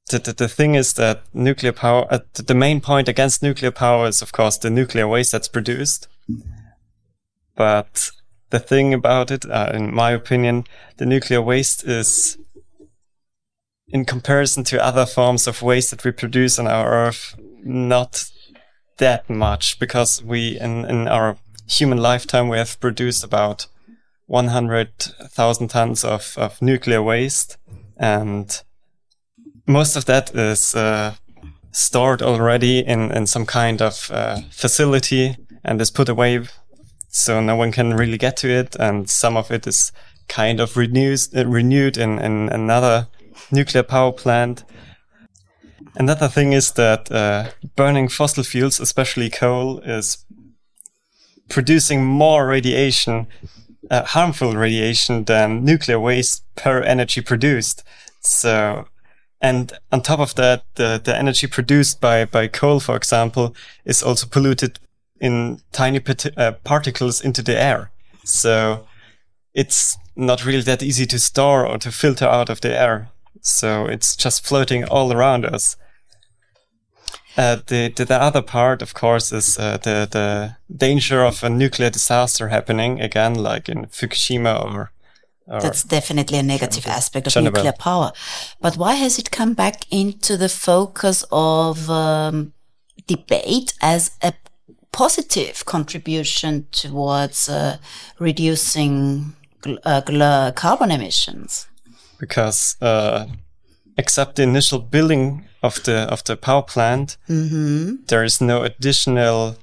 the, 0.09 0.19
the, 0.19 0.33
the 0.33 0.47
thing 0.47 0.75
is 0.75 0.93
that 0.93 1.23
nuclear 1.33 1.73
power, 1.73 2.07
uh, 2.09 2.19
the 2.33 2.55
main 2.55 2.81
point 2.81 3.09
against 3.09 3.43
nuclear 3.43 3.71
power 3.71 4.07
is, 4.07 4.21
of 4.21 4.31
course, 4.31 4.57
the 4.57 4.69
nuclear 4.69 5.07
waste 5.07 5.31
that's 5.31 5.47
produced. 5.47 6.07
But 7.55 8.11
the 8.49 8.59
thing 8.59 8.93
about 8.93 9.31
it, 9.31 9.49
uh, 9.49 9.71
in 9.73 9.93
my 9.93 10.11
opinion, 10.11 10.65
the 10.97 11.05
nuclear 11.05 11.41
waste 11.41 11.83
is, 11.83 12.37
in 13.89 14.05
comparison 14.05 14.63
to 14.65 14.83
other 14.83 15.05
forms 15.05 15.47
of 15.47 15.61
waste 15.61 15.91
that 15.91 16.03
we 16.03 16.11
produce 16.11 16.59
on 16.59 16.67
our 16.67 16.89
Earth, 16.91 17.35
not 17.63 18.29
that 18.97 19.29
much 19.29 19.79
because 19.79 20.23
we, 20.23 20.59
in, 20.59 20.85
in 20.85 21.07
our 21.07 21.37
human 21.67 21.97
lifetime, 21.97 22.47
we 22.47 22.57
have 22.57 22.79
produced 22.79 23.23
about 23.23 23.67
100,000 24.27 25.67
tons 25.67 26.03
of, 26.03 26.33
of 26.37 26.61
nuclear 26.61 27.01
waste 27.01 27.57
and 27.97 28.61
most 29.67 29.95
of 29.95 30.05
that 30.05 30.33
is 30.33 30.73
uh, 30.73 31.13
stored 31.71 32.21
already 32.21 32.79
in, 32.79 33.11
in 33.11 33.27
some 33.27 33.45
kind 33.45 33.81
of 33.81 34.09
uh, 34.11 34.39
facility 34.49 35.35
and 35.63 35.79
is 35.81 35.91
put 35.91 36.09
away 36.09 36.47
so 37.09 37.41
no 37.41 37.55
one 37.55 37.71
can 37.71 37.93
really 37.93 38.17
get 38.17 38.37
to 38.37 38.49
it. 38.49 38.75
And 38.79 39.09
some 39.09 39.37
of 39.37 39.51
it 39.51 39.67
is 39.67 39.91
kind 40.27 40.59
of 40.59 40.77
renewed, 40.77 41.19
uh, 41.35 41.45
renewed 41.45 41.97
in, 41.97 42.19
in 42.19 42.49
another 42.49 43.07
nuclear 43.51 43.83
power 43.83 44.11
plant. 44.11 44.63
Another 45.95 46.27
thing 46.27 46.53
is 46.53 46.71
that 46.73 47.11
uh, 47.11 47.49
burning 47.75 48.07
fossil 48.07 48.43
fuels, 48.43 48.79
especially 48.79 49.29
coal, 49.29 49.79
is 49.79 50.25
producing 51.49 52.05
more 52.05 52.45
radiation, 52.45 53.27
uh, 53.89 54.03
harmful 54.03 54.53
radiation 54.53 55.23
than 55.23 55.65
nuclear 55.65 55.99
waste 55.99 56.43
per 56.55 56.81
energy 56.81 57.21
produced. 57.21 57.83
So 58.21 58.87
and 59.41 59.73
on 59.91 60.01
top 60.01 60.19
of 60.19 60.35
that, 60.35 60.63
the, 60.75 60.99
the 61.03 61.15
energy 61.15 61.47
produced 61.47 62.01
by, 62.01 62.25
by 62.25 62.47
coal, 62.47 62.79
for 62.79 62.95
example, 62.95 63.55
is 63.85 64.01
also 64.01 64.27
polluted 64.27 64.79
in 65.19 65.61
tiny 65.71 66.01
uh, 66.35 66.53
particles 66.63 67.21
into 67.21 67.41
the 67.43 67.59
air. 67.59 67.91
So 68.23 68.87
it's 69.53 69.97
not 70.15 70.45
really 70.45 70.63
that 70.63 70.83
easy 70.83 71.05
to 71.05 71.19
store 71.19 71.65
or 71.65 71.77
to 71.79 71.91
filter 71.91 72.25
out 72.25 72.49
of 72.49 72.61
the 72.61 72.79
air. 72.79 73.09
So 73.41 73.85
it's 73.85 74.15
just 74.15 74.45
floating 74.45 74.83
all 74.85 75.13
around 75.13 75.45
us. 75.45 75.77
Uh, 77.37 77.57
the, 77.67 77.93
the, 77.95 78.05
the 78.05 78.19
other 78.19 78.41
part, 78.41 78.81
of 78.81 78.95
course, 78.95 79.31
is 79.31 79.59
uh, 79.59 79.77
the 79.77 80.07
the 80.11 80.55
danger 80.75 81.23
of 81.23 81.43
a 81.43 81.49
nuclear 81.49 81.91
disaster 81.91 82.47
happening 82.47 82.99
again, 82.99 83.35
like 83.35 83.69
in 83.69 83.85
Fukushima 83.85 84.59
or 84.65 84.91
that's 85.47 85.83
definitely 85.83 86.37
a 86.37 86.43
negative 86.43 86.87
aspect 86.87 87.27
of 87.27 87.43
nuclear 87.43 87.71
power. 87.71 88.11
But 88.61 88.77
why 88.77 88.95
has 88.95 89.17
it 89.17 89.31
come 89.31 89.53
back 89.53 89.85
into 89.91 90.37
the 90.37 90.49
focus 90.49 91.23
of 91.31 91.89
um, 91.89 92.53
debate 93.07 93.73
as 93.81 94.11
a 94.21 94.33
positive 94.91 95.65
contribution 95.65 96.67
towards 96.71 97.49
uh, 97.49 97.77
reducing 98.19 99.33
uh, 99.85 100.51
carbon 100.55 100.91
emissions? 100.91 101.67
Because 102.19 102.75
uh, 102.81 103.27
except 103.97 104.35
the 104.35 104.43
initial 104.43 104.79
building 104.79 105.45
of 105.63 105.81
the 105.83 106.11
of 106.11 106.23
the 106.23 106.35
power 106.35 106.63
plant, 106.63 107.17
mm 107.29 107.49
-hmm. 107.49 108.07
there 108.07 108.25
is 108.25 108.39
no 108.41 108.63
additional 108.63 109.55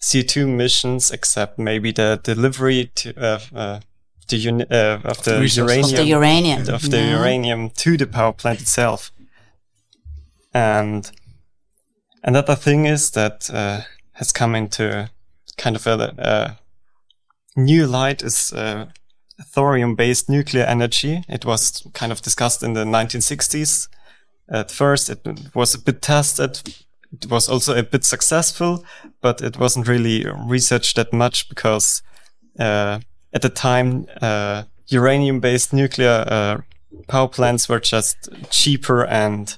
CO2 0.00 0.36
emissions 0.42 1.10
except 1.10 1.58
maybe 1.58 1.92
the 1.92 2.18
delivery 2.22 2.90
to 2.94 3.08
uh, 3.54 3.80
the 4.38 4.66
uh, 4.70 5.08
of 5.08 5.22
the 5.24 5.48
uranium 5.56 5.90
of 5.90 5.96
the 5.96 6.06
uranium 6.06 6.68
of 6.68 6.90
the 6.90 6.98
yeah. 6.98 7.18
uranium 7.18 7.70
to 7.70 7.96
the 7.96 8.06
power 8.06 8.32
plant 8.32 8.60
itself. 8.60 9.12
And 10.54 11.10
another 12.22 12.54
thing 12.54 12.86
is 12.86 13.10
that 13.12 13.50
uh, 13.52 13.82
has 14.12 14.32
come 14.32 14.54
into 14.54 15.10
kind 15.56 15.76
of 15.76 15.86
a, 15.86 16.14
a 16.18 17.60
new 17.60 17.86
light 17.86 18.22
is 18.22 18.52
uh, 18.52 18.86
thorium-based 19.40 20.28
nuclear 20.28 20.64
energy. 20.64 21.24
It 21.28 21.44
was 21.44 21.86
kind 21.94 22.12
of 22.12 22.20
discussed 22.22 22.62
in 22.62 22.74
the 22.74 22.84
1960s. 22.84 23.88
At 24.48 24.70
first, 24.70 25.08
it 25.08 25.54
was 25.54 25.74
a 25.74 25.78
bit 25.78 26.02
tested. 26.02 26.60
It 27.12 27.30
was 27.30 27.48
also 27.48 27.76
a 27.76 27.82
bit 27.82 28.04
successful, 28.04 28.84
but 29.20 29.40
it 29.40 29.58
wasn't 29.58 29.88
really 29.88 30.26
researched 30.46 30.96
that 30.96 31.12
much 31.12 31.48
because 31.48 32.02
uh, 32.58 33.00
at 33.32 33.42
the 33.42 33.48
time, 33.48 34.06
uh, 34.20 34.64
uranium 34.88 35.40
based 35.40 35.72
nuclear 35.72 36.24
uh, 36.26 36.60
power 37.08 37.28
plants 37.28 37.68
were 37.68 37.80
just 37.80 38.28
cheaper 38.50 39.04
and 39.04 39.56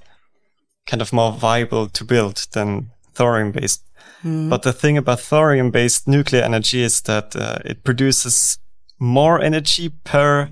kind 0.87 1.03
of 1.03 1.13
more 1.13 1.33
viable 1.33 1.89
to 1.89 2.05
build 2.05 2.47
than 2.53 2.91
thorium 3.15 3.53
based. 3.53 3.83
Mm. 4.23 4.49
But 4.49 4.63
the 4.63 4.73
thing 4.73 4.97
about 4.97 5.21
thorium 5.21 5.71
based 5.71 6.09
nuclear 6.09 6.43
energy 6.43 6.83
is 6.83 7.01
that 7.03 7.37
uh, 7.37 7.59
it 7.65 7.85
produces 7.85 8.59
more 8.99 9.41
energy 9.41 9.89
per 9.89 10.51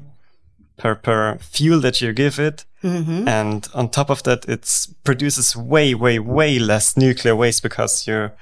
per 0.77 0.95
per 0.95 1.39
fuel 1.39 1.81
that 1.81 2.01
you 2.01 2.13
give 2.13 2.39
it. 2.39 2.65
Mm-hmm. 2.83 3.29
And 3.29 3.69
on 3.75 3.89
top 3.89 4.11
of 4.11 4.25
that, 4.25 4.49
it 4.49 4.89
produces 5.05 5.55
way, 5.55 5.95
way, 5.95 6.19
way 6.19 6.59
less 6.59 6.97
nuclear 6.97 7.37
waste 7.37 7.63
because 7.63 8.09
you 8.09 8.33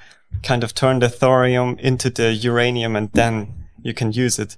kind 0.41 0.63
of 0.63 0.73
turn 0.73 0.99
the 0.99 1.09
thorium 1.09 1.77
into 1.77 2.09
the 2.09 2.33
uranium 2.33 2.95
and 2.95 3.11
then 3.11 3.53
you 3.83 3.93
can 3.93 4.11
use 4.11 4.39
it. 4.39 4.57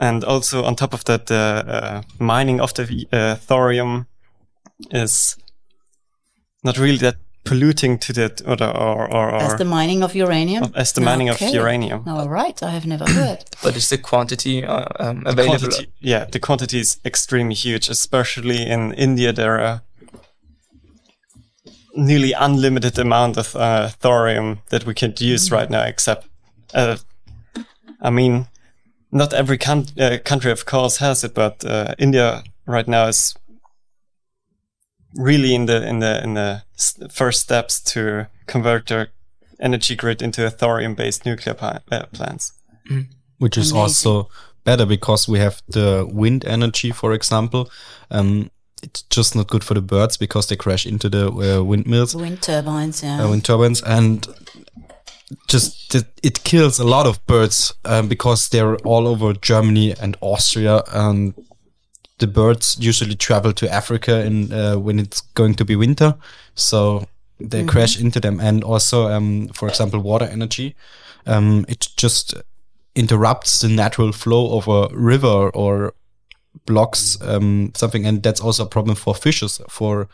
And 0.00 0.24
also 0.24 0.64
on 0.64 0.76
top 0.76 0.94
of 0.94 1.04
that, 1.04 1.26
the 1.26 1.64
uh, 1.66 2.02
mining 2.18 2.60
of 2.60 2.72
the 2.74 3.08
uh, 3.12 3.34
thorium 3.34 4.06
is 4.90 5.36
not 6.62 6.78
really 6.78 6.98
that 6.98 7.16
polluting 7.44 7.98
to 7.98 8.12
the 8.12 8.42
or, 8.46 8.62
or, 8.62 9.10
or, 9.10 9.34
as 9.36 9.56
the 9.56 9.64
mining 9.64 10.02
of 10.02 10.14
uranium 10.14 10.70
as 10.74 10.92
the 10.92 11.00
mining 11.00 11.30
okay. 11.30 11.48
of 11.48 11.54
uranium 11.54 12.06
all 12.06 12.28
right 12.28 12.62
i 12.62 12.70
have 12.70 12.86
never 12.86 13.06
heard 13.10 13.44
but 13.62 13.74
is 13.76 13.88
the 13.88 13.96
quantity 13.98 14.64
uh, 14.64 14.84
um, 15.00 15.22
available 15.24 15.58
the 15.58 15.68
quantity, 15.68 15.92
yeah 16.00 16.24
the 16.24 16.38
quantity 16.38 16.78
is 16.78 16.98
extremely 17.04 17.54
huge 17.54 17.88
especially 17.88 18.66
in 18.66 18.92
india 18.92 19.32
there 19.32 19.58
are 19.60 19.80
nearly 21.96 22.32
unlimited 22.32 22.98
amount 22.98 23.36
of 23.38 23.56
uh, 23.56 23.88
thorium 24.00 24.60
that 24.68 24.84
we 24.84 24.94
can 24.94 25.14
use 25.18 25.48
mm. 25.48 25.52
right 25.52 25.70
now 25.70 25.82
except 25.82 26.28
uh, 26.74 26.96
i 28.02 28.10
mean 28.10 28.46
not 29.10 29.32
every 29.32 29.58
uh, 29.64 30.18
country, 30.24 30.50
of 30.50 30.66
course, 30.66 30.98
has 30.98 31.24
it, 31.24 31.34
but 31.34 31.64
uh, 31.64 31.94
India 31.98 32.42
right 32.66 32.88
now 32.88 33.06
is 33.06 33.34
really 35.14 35.54
in 35.54 35.66
the 35.66 35.86
in 35.86 36.00
the 36.00 36.22
in 36.22 36.34
the 36.34 36.62
first 37.10 37.40
steps 37.40 37.80
to 37.80 38.26
convert 38.46 38.86
their 38.86 39.08
energy 39.60 39.96
grid 39.96 40.22
into 40.22 40.46
a 40.46 40.50
thorium-based 40.50 41.26
nuclear 41.26 41.56
uh, 41.60 42.06
plants, 42.12 42.52
mm. 42.90 43.06
which 43.38 43.56
is 43.56 43.72
Amazing. 43.72 43.80
also 43.80 44.30
better 44.64 44.86
because 44.86 45.28
we 45.28 45.38
have 45.38 45.62
the 45.68 46.08
wind 46.10 46.44
energy, 46.44 46.92
for 46.92 47.12
example. 47.12 47.70
Um, 48.10 48.50
it's 48.82 49.02
just 49.02 49.34
not 49.34 49.48
good 49.48 49.64
for 49.64 49.74
the 49.74 49.80
birds 49.80 50.16
because 50.16 50.46
they 50.46 50.54
crash 50.56 50.86
into 50.86 51.08
the 51.08 51.26
uh, 51.28 51.64
windmills. 51.64 52.14
Wind 52.14 52.42
turbines, 52.42 53.02
yeah. 53.02 53.24
Uh, 53.24 53.30
wind 53.30 53.44
turbines, 53.44 53.82
and 53.82 54.28
just 55.46 55.94
it 56.22 56.42
kills 56.44 56.78
a 56.78 56.84
lot 56.84 57.06
of 57.06 57.24
birds 57.26 57.74
um, 57.84 58.08
because 58.08 58.48
they're 58.48 58.76
all 58.78 59.06
over 59.06 59.32
Germany 59.34 59.94
and 60.00 60.16
Austria, 60.20 60.82
and 60.92 61.34
the 62.18 62.26
birds 62.26 62.76
usually 62.80 63.14
travel 63.14 63.52
to 63.52 63.72
Africa 63.72 64.24
in 64.24 64.52
uh, 64.52 64.76
when 64.76 64.98
it's 64.98 65.20
going 65.34 65.54
to 65.54 65.64
be 65.64 65.76
winter, 65.76 66.14
so 66.54 67.06
they 67.38 67.60
mm 67.60 67.66
-hmm. 67.66 67.72
crash 67.72 68.00
into 68.00 68.20
them. 68.20 68.40
And 68.40 68.64
also, 68.64 69.08
um, 69.08 69.48
for 69.52 69.68
example, 69.68 70.00
water 70.00 70.28
energy, 70.30 70.74
um, 71.26 71.64
it 71.68 71.88
just 71.96 72.34
interrupts 72.94 73.60
the 73.60 73.68
natural 73.68 74.12
flow 74.12 74.56
of 74.56 74.68
a 74.68 74.88
river 74.92 75.50
or 75.54 75.92
blocks 76.64 77.18
um, 77.22 77.70
something, 77.76 78.06
and 78.06 78.22
that's 78.22 78.40
also 78.40 78.64
a 78.64 78.68
problem 78.68 78.96
for 78.96 79.14
fishes. 79.14 79.60
For 79.68 80.08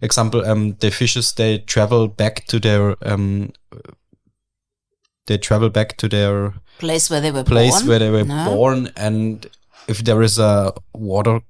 example, 0.00 0.44
um, 0.50 0.76
the 0.78 0.90
fishes 0.90 1.32
they 1.32 1.58
travel 1.58 2.08
back 2.08 2.46
to 2.46 2.58
their 2.58 2.96
um, 3.02 3.50
they 5.26 5.38
travel 5.38 5.70
back 5.70 5.96
to 5.96 6.08
their 6.08 6.54
place 6.78 7.10
where 7.10 7.20
they 7.20 7.30
were 7.30 7.44
place 7.44 7.76
born? 7.76 7.88
where 7.88 7.98
they 7.98 8.10
were 8.10 8.24
no. 8.24 8.44
born, 8.44 8.90
and 8.96 9.46
if 9.88 10.04
there 10.04 10.22
is 10.22 10.38
a 10.38 10.72
water 10.92 11.40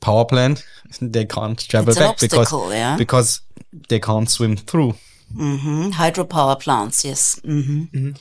power 0.00 0.24
plant, 0.24 0.64
they 1.00 1.24
can't 1.24 1.58
travel 1.68 1.94
back 1.94 2.18
because 2.18 2.52
yeah? 2.72 2.96
because 2.96 3.40
they 3.88 3.98
can't 3.98 4.30
swim 4.30 4.56
through. 4.56 4.94
Mm 5.34 5.58
-hmm. 5.58 5.92
Hydropower 5.92 6.56
plants, 6.56 7.04
yes. 7.04 7.40
Mm 7.44 7.62
-hmm. 7.62 7.88
Mm 7.92 8.04
-hmm. 8.04 8.14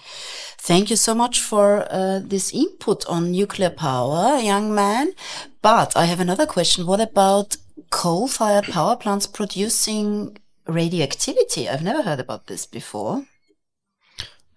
Thank 0.67 0.89
you 0.89 0.97
so 0.97 1.15
much 1.15 1.39
for 1.39 1.87
uh, 1.91 2.19
this 2.29 2.51
input 2.51 3.05
on 3.07 3.31
nuclear 3.31 3.71
power, 3.71 4.39
young 4.39 4.73
man. 4.73 5.13
But 5.61 5.95
I 5.95 6.05
have 6.05 6.21
another 6.21 6.45
question. 6.45 6.85
What 6.85 6.99
about 6.99 7.57
coal-fired 7.89 8.67
power 8.71 8.97
plants 8.97 9.27
producing 9.27 10.37
radioactivity? 10.65 11.67
I've 11.67 11.83
never 11.83 12.03
heard 12.03 12.19
about 12.19 12.45
this 12.45 12.67
before. 12.67 13.23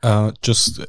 Uh, 0.02 0.32
just 0.42 0.80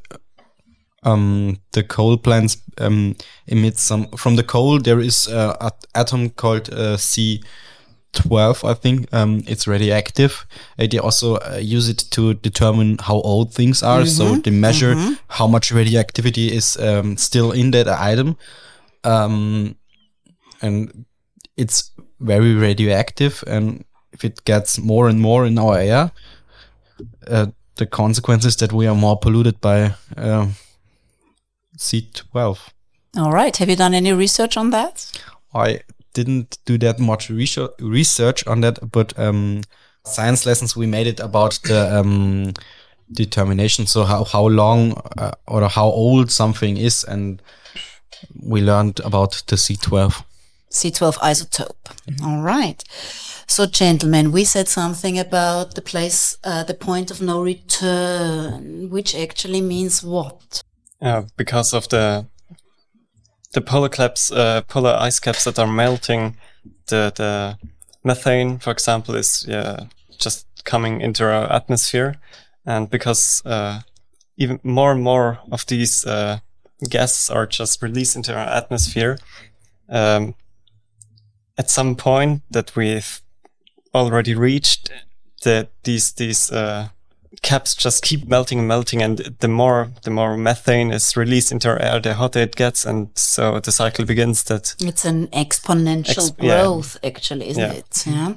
um, 1.03 1.57
the 1.71 1.83
coal 1.83 2.17
plants 2.17 2.57
um, 2.79 3.15
emit 3.47 3.77
some 3.77 4.07
from 4.17 4.35
the 4.35 4.43
coal. 4.43 4.79
There 4.79 4.99
is 4.99 5.27
uh, 5.27 5.55
an 5.61 5.71
atom 5.95 6.29
called 6.29 6.69
uh, 6.73 6.97
C. 6.97 7.41
12 8.13 8.63
i 8.63 8.73
think 8.75 9.11
um, 9.11 9.43
it's 9.47 9.67
radioactive 9.67 10.45
uh, 10.77 10.85
they 10.85 10.99
also 10.99 11.37
uh, 11.37 11.57
use 11.59 11.89
it 11.89 11.97
to 12.11 12.35
determine 12.35 12.97
how 12.99 13.15
old 13.21 13.51
things 13.51 13.81
are 13.81 14.05
so 14.05 14.35
they 14.35 14.51
measure 14.51 14.93
how 15.29 15.47
much 15.47 15.71
radioactivity 15.71 16.55
is 16.55 16.77
um, 16.77 17.17
still 17.17 17.51
in 17.51 17.71
that 17.71 17.87
item 17.87 18.37
um, 19.03 19.75
and 20.61 21.05
it's 21.57 21.91
very 22.19 22.53
radioactive 22.53 23.43
and 23.47 23.83
if 24.11 24.23
it 24.23 24.45
gets 24.45 24.77
more 24.77 25.09
and 25.09 25.19
more 25.19 25.47
in 25.47 25.57
our 25.57 25.77
air 25.79 26.11
uh, 27.27 27.47
the 27.75 27.85
consequence 27.85 28.45
is 28.45 28.55
that 28.57 28.71
we 28.71 28.87
are 28.87 28.95
more 28.95 29.17
polluted 29.17 29.59
by 29.61 29.95
uh, 30.17 30.47
C12. 31.77 32.69
All 33.17 33.31
right. 33.31 33.55
Have 33.57 33.69
you 33.69 33.75
done 33.75 33.93
any 33.93 34.13
research 34.13 34.57
on 34.57 34.71
that? 34.71 35.11
I 35.53 35.81
didn't 36.13 36.57
do 36.65 36.77
that 36.79 36.99
much 36.99 37.29
research 37.29 37.71
research 37.79 38.45
on 38.47 38.61
that, 38.61 38.91
but 38.91 39.17
um, 39.19 39.61
science 40.05 40.45
lessons 40.45 40.75
we 40.75 40.85
made 40.85 41.07
it 41.07 41.19
about 41.19 41.59
the 41.63 41.99
um, 41.99 42.53
determination. 43.11 43.85
So 43.85 44.03
how 44.03 44.23
how 44.23 44.47
long 44.47 44.93
uh, 45.17 45.31
or 45.47 45.67
how 45.67 45.85
old 45.85 46.31
something 46.31 46.77
is, 46.77 47.03
and 47.03 47.41
we 48.41 48.61
learned 48.61 48.99
about 49.01 49.43
the 49.47 49.55
C12. 49.55 50.23
C12 50.73 51.15
isotope. 51.19 52.23
All 52.23 52.41
right. 52.41 52.83
So, 53.47 53.65
gentlemen, 53.65 54.31
we 54.31 54.43
said 54.43 54.67
something 54.67 55.19
about 55.19 55.75
the 55.75 55.81
place, 55.81 56.37
uh, 56.43 56.63
the 56.63 56.73
point 56.73 57.11
of 57.11 57.21
no 57.21 57.41
return, 57.41 58.89
which 58.89 59.15
actually 59.15 59.61
means 59.61 60.03
what? 60.03 60.63
Uh, 61.01 61.23
because 61.37 61.73
of 61.73 61.87
the 61.89 62.25
the 63.53 63.61
polar 63.61 63.89
caps, 63.89 64.31
uh, 64.31 64.61
polar 64.67 64.97
ice 64.99 65.19
caps 65.19 65.43
that 65.43 65.59
are 65.59 65.67
melting, 65.67 66.37
the 66.87 67.11
the 67.15 67.57
methane, 68.03 68.57
for 68.59 68.71
example, 68.71 69.15
is 69.15 69.45
just 70.17 70.47
coming 70.63 71.01
into 71.01 71.23
our 71.23 71.51
atmosphere, 71.51 72.15
and 72.65 72.89
because 72.89 73.41
uh, 73.45 73.81
even 74.37 74.59
more 74.63 74.91
and 74.91 75.03
more 75.03 75.39
of 75.51 75.65
these 75.67 76.05
uh, 76.05 76.39
gases 76.89 77.29
are 77.29 77.45
just 77.45 77.81
released 77.81 78.15
into 78.15 78.33
our 78.33 78.47
atmosphere, 78.47 79.17
um, 79.89 80.35
at 81.57 81.69
some 81.69 81.95
point 81.95 82.41
that 82.51 82.75
we've 82.75 83.21
already 83.93 84.35
reached, 84.35 84.89
that 85.43 85.69
these 85.83 86.11
these 86.13 86.51
uh, 86.51 86.89
caps 87.41 87.75
just 87.75 88.03
keep 88.03 88.27
melting 88.27 88.59
and 88.59 88.67
melting, 88.67 89.01
and 89.03 89.17
the 89.39 89.47
more 89.47 89.91
the 90.03 90.09
more 90.11 90.37
methane 90.37 90.91
is 90.91 91.15
released 91.17 91.51
into 91.51 91.69
our 91.69 91.79
air, 91.81 91.99
the 91.99 92.13
hotter 92.13 92.39
it 92.39 92.55
gets, 92.55 92.85
and 92.85 93.09
so 93.15 93.59
the 93.59 93.71
cycle 93.71 94.05
begins. 94.05 94.43
That 94.43 94.75
It's 94.79 95.05
an 95.05 95.27
exponential 95.27 96.09
Ex- 96.29 96.31
yeah. 96.39 96.61
growth, 96.61 96.97
actually, 97.03 97.49
isn't 97.49 97.61
Yeah. 97.61 97.73
it? 97.73 98.03
Yeah. 98.07 98.33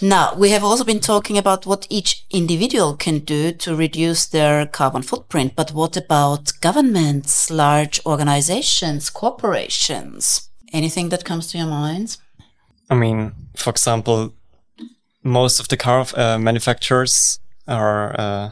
Now, 0.00 0.34
we 0.36 0.50
have 0.50 0.64
also 0.64 0.84
been 0.84 1.00
talking 1.00 1.36
about 1.38 1.66
what 1.66 1.86
each 1.90 2.24
individual 2.30 2.96
can 2.96 3.18
do 3.18 3.52
to 3.52 3.74
reduce 3.74 4.26
their 4.26 4.66
carbon 4.66 5.02
footprint, 5.02 5.52
but 5.56 5.72
what 5.72 5.96
about 5.96 6.52
governments, 6.60 7.50
large 7.50 8.00
organizations, 8.06 9.10
corporations? 9.10 10.48
Anything 10.72 11.08
that 11.10 11.24
comes 11.24 11.46
to 11.48 11.58
your 11.58 11.66
minds? 11.66 12.18
I 12.90 12.94
mean, 12.94 13.32
for 13.56 13.70
example, 13.70 14.32
most 15.22 15.60
of 15.60 15.68
the 15.68 15.76
car 15.76 16.06
uh, 16.16 16.38
manufacturers 16.38 17.38
are 17.66 18.18
uh, 18.18 18.50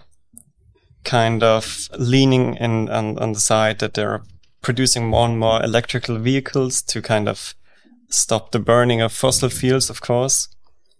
kind 1.05 1.43
of 1.43 1.89
leaning 1.99 2.55
in 2.57 2.89
on, 2.91 3.19
on 3.19 3.33
the 3.33 3.41
side 3.41 3.79
that 3.79 3.95
they're 3.95 4.23
producing 4.61 5.09
more 5.09 5.27
and 5.27 5.39
more 5.39 5.63
electrical 5.63 6.19
vehicles 6.19 6.83
to 6.83 7.01
kind 7.01 7.29
of 7.29 7.55
stop 8.09 8.51
the 8.51 8.59
burning 8.59 9.01
of 9.01 9.13
fossil 9.13 9.49
fuels, 9.49 9.91
of 9.91 10.01
course. 10.01 10.49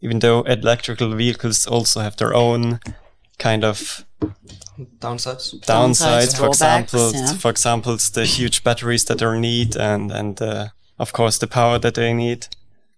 Even 0.01 0.21
though 0.21 0.43
electrical 0.43 1.15
vehicles 1.15 1.67
also 1.67 2.01
have 2.01 2.17
their 2.17 2.35
own 2.35 2.81
kind 3.39 3.65
of 3.65 4.07
Downsides. 4.21 5.55
Downsides, 5.61 5.65
downsides. 5.65 6.39
For 6.39 6.47
example, 6.49 7.13
yeah. 7.15 7.33
for 7.35 7.51
example, 7.51 7.95
it's 7.95 8.11
the 8.11 8.27
huge 8.27 8.63
batteries 8.63 9.05
that 9.07 9.19
they 9.19 9.39
need, 9.39 9.75
and 9.75 10.13
and 10.13 10.41
uh, 10.41 10.69
of 10.99 11.13
course 11.13 11.39
the 11.39 11.47
power 11.47 11.79
that 11.79 11.95
they 11.95 12.13
need. 12.13 12.49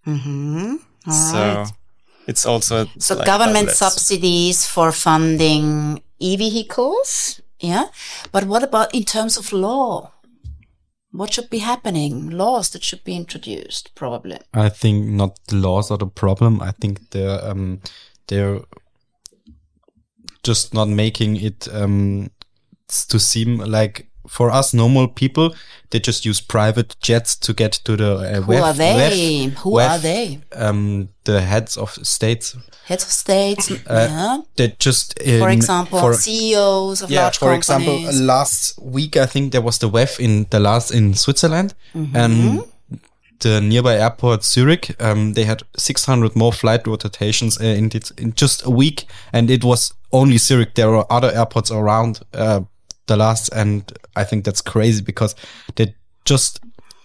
Mm-hmm. 0.07 0.75
All 1.07 1.13
so 1.13 1.37
right. 1.37 1.71
it's 2.27 2.45
also 2.45 2.87
So 2.97 3.15
like 3.15 3.25
government 3.25 3.67
double-edged. 3.67 3.77
subsidies 3.77 4.65
for 4.67 4.91
funding 4.91 6.01
e-vehicles. 6.19 7.41
Yeah. 7.59 7.85
But 8.31 8.45
what 8.45 8.63
about 8.63 8.93
in 8.93 9.03
terms 9.03 9.37
of 9.37 9.51
law? 9.51 10.11
What 11.11 11.33
should 11.33 11.49
be 11.49 11.57
happening? 11.59 12.29
Laws 12.29 12.69
that 12.69 12.83
should 12.83 13.03
be 13.03 13.15
introduced, 13.15 13.95
probably. 13.95 14.37
I 14.53 14.69
think 14.69 15.07
not 15.07 15.39
the 15.47 15.55
laws 15.55 15.89
are 15.91 15.97
the 15.97 16.05
problem. 16.07 16.61
I 16.61 16.71
think 16.71 17.09
they're 17.09 17.43
um, 17.43 17.81
they're 18.27 18.61
just 20.43 20.73
not 20.73 20.87
making 20.87 21.35
it 21.37 21.67
um, 21.73 22.29
to 22.87 23.19
seem 23.19 23.57
like 23.57 24.07
for 24.29 24.51
us 24.51 24.73
normal 24.73 25.07
people, 25.07 25.53
they 25.89 25.99
just 25.99 26.25
use 26.25 26.39
private 26.41 26.95
jets 27.01 27.35
to 27.37 27.53
get 27.53 27.73
to 27.83 27.95
the 27.97 28.11
uh, 28.15 28.41
Who 28.41 28.53
are 28.53 28.73
they? 28.73 29.45
Who 29.63 29.79
are 29.79 29.97
they? 29.97 30.39
Um, 30.53 31.09
the 31.23 31.41
heads 31.41 31.77
of 31.77 31.89
states. 32.05 32.55
Heads 32.85 33.03
of 33.03 33.11
states. 33.11 33.69
yeah. 33.69 34.41
They 34.55 34.75
just 34.79 35.19
For 35.21 35.49
example, 35.49 35.99
for- 35.99 36.13
CEOs 36.13 37.01
of 37.01 37.09
yeah, 37.11 37.23
large 37.23 37.37
for 37.37 37.45
companies. 37.59 38.07
example, 38.07 38.25
last 38.25 38.79
week 38.81 39.17
I 39.17 39.25
think 39.25 39.51
there 39.51 39.61
was 39.61 39.77
the 39.79 39.89
WEF 39.89 40.19
in 40.19 40.45
Davos 40.49 40.91
in 40.91 41.13
Switzerland, 41.15 41.73
Mm-hmm. 41.95 42.15
and 42.15 42.63
the 43.41 43.61
nearby 43.61 43.95
airport 43.97 44.43
Zurich. 44.43 44.95
Um, 45.01 45.33
they 45.33 45.45
had 45.45 45.63
600 45.77 46.35
more 46.35 46.51
flight 46.53 46.85
rotations 46.85 47.59
uh, 47.59 47.63
in, 47.63 47.89
in 48.17 48.33
just 48.33 48.65
a 48.65 48.69
week, 48.69 49.05
and 49.33 49.49
it 49.49 49.63
was 49.63 49.93
only 50.11 50.37
Zurich. 50.37 50.73
There 50.75 50.89
were 50.91 51.05
other 51.11 51.31
airports 51.31 51.71
around 51.71 52.19
uh, 52.33 52.61
Davos, 53.07 53.49
and 53.49 53.91
I 54.21 54.25
think 54.25 54.45
that's 54.45 54.61
crazy 54.61 55.01
because 55.01 55.35
they 55.75 55.95
just 56.25 56.59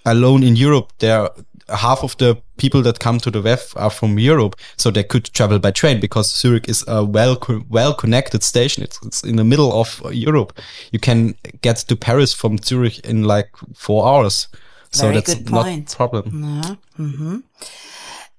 alone 0.04 0.42
in 0.42 0.56
Europe 0.56 0.92
there. 0.98 1.28
Half 1.68 2.02
of 2.04 2.14
the 2.18 2.36
people 2.58 2.82
that 2.82 2.98
come 2.98 3.18
to 3.20 3.30
the 3.30 3.40
WEF 3.40 3.72
are 3.76 3.88
from 3.90 4.18
Europe, 4.18 4.54
so 4.76 4.90
they 4.90 5.02
could 5.02 5.24
travel 5.32 5.58
by 5.58 5.70
train 5.70 5.98
because 5.98 6.30
Zurich 6.30 6.68
is 6.68 6.84
a 6.86 7.02
well 7.02 7.38
well 7.70 7.94
connected 7.94 8.42
station. 8.42 8.82
It's, 8.82 8.98
it's 9.06 9.24
in 9.24 9.36
the 9.36 9.44
middle 9.44 9.72
of 9.72 10.02
Europe. 10.12 10.52
You 10.92 10.98
can 10.98 11.34
get 11.62 11.76
to 11.88 11.96
Paris 11.96 12.34
from 12.34 12.58
Zurich 12.58 12.98
in 13.06 13.24
like 13.24 13.48
four 13.74 14.06
hours. 14.06 14.48
So 14.90 15.04
Very 15.06 15.14
that's 15.14 15.34
good 15.34 15.50
not 15.50 15.64
point. 15.64 15.92
a 15.92 15.96
problem. 15.96 16.44
Yeah. 16.44 16.74
hmm 16.96 17.38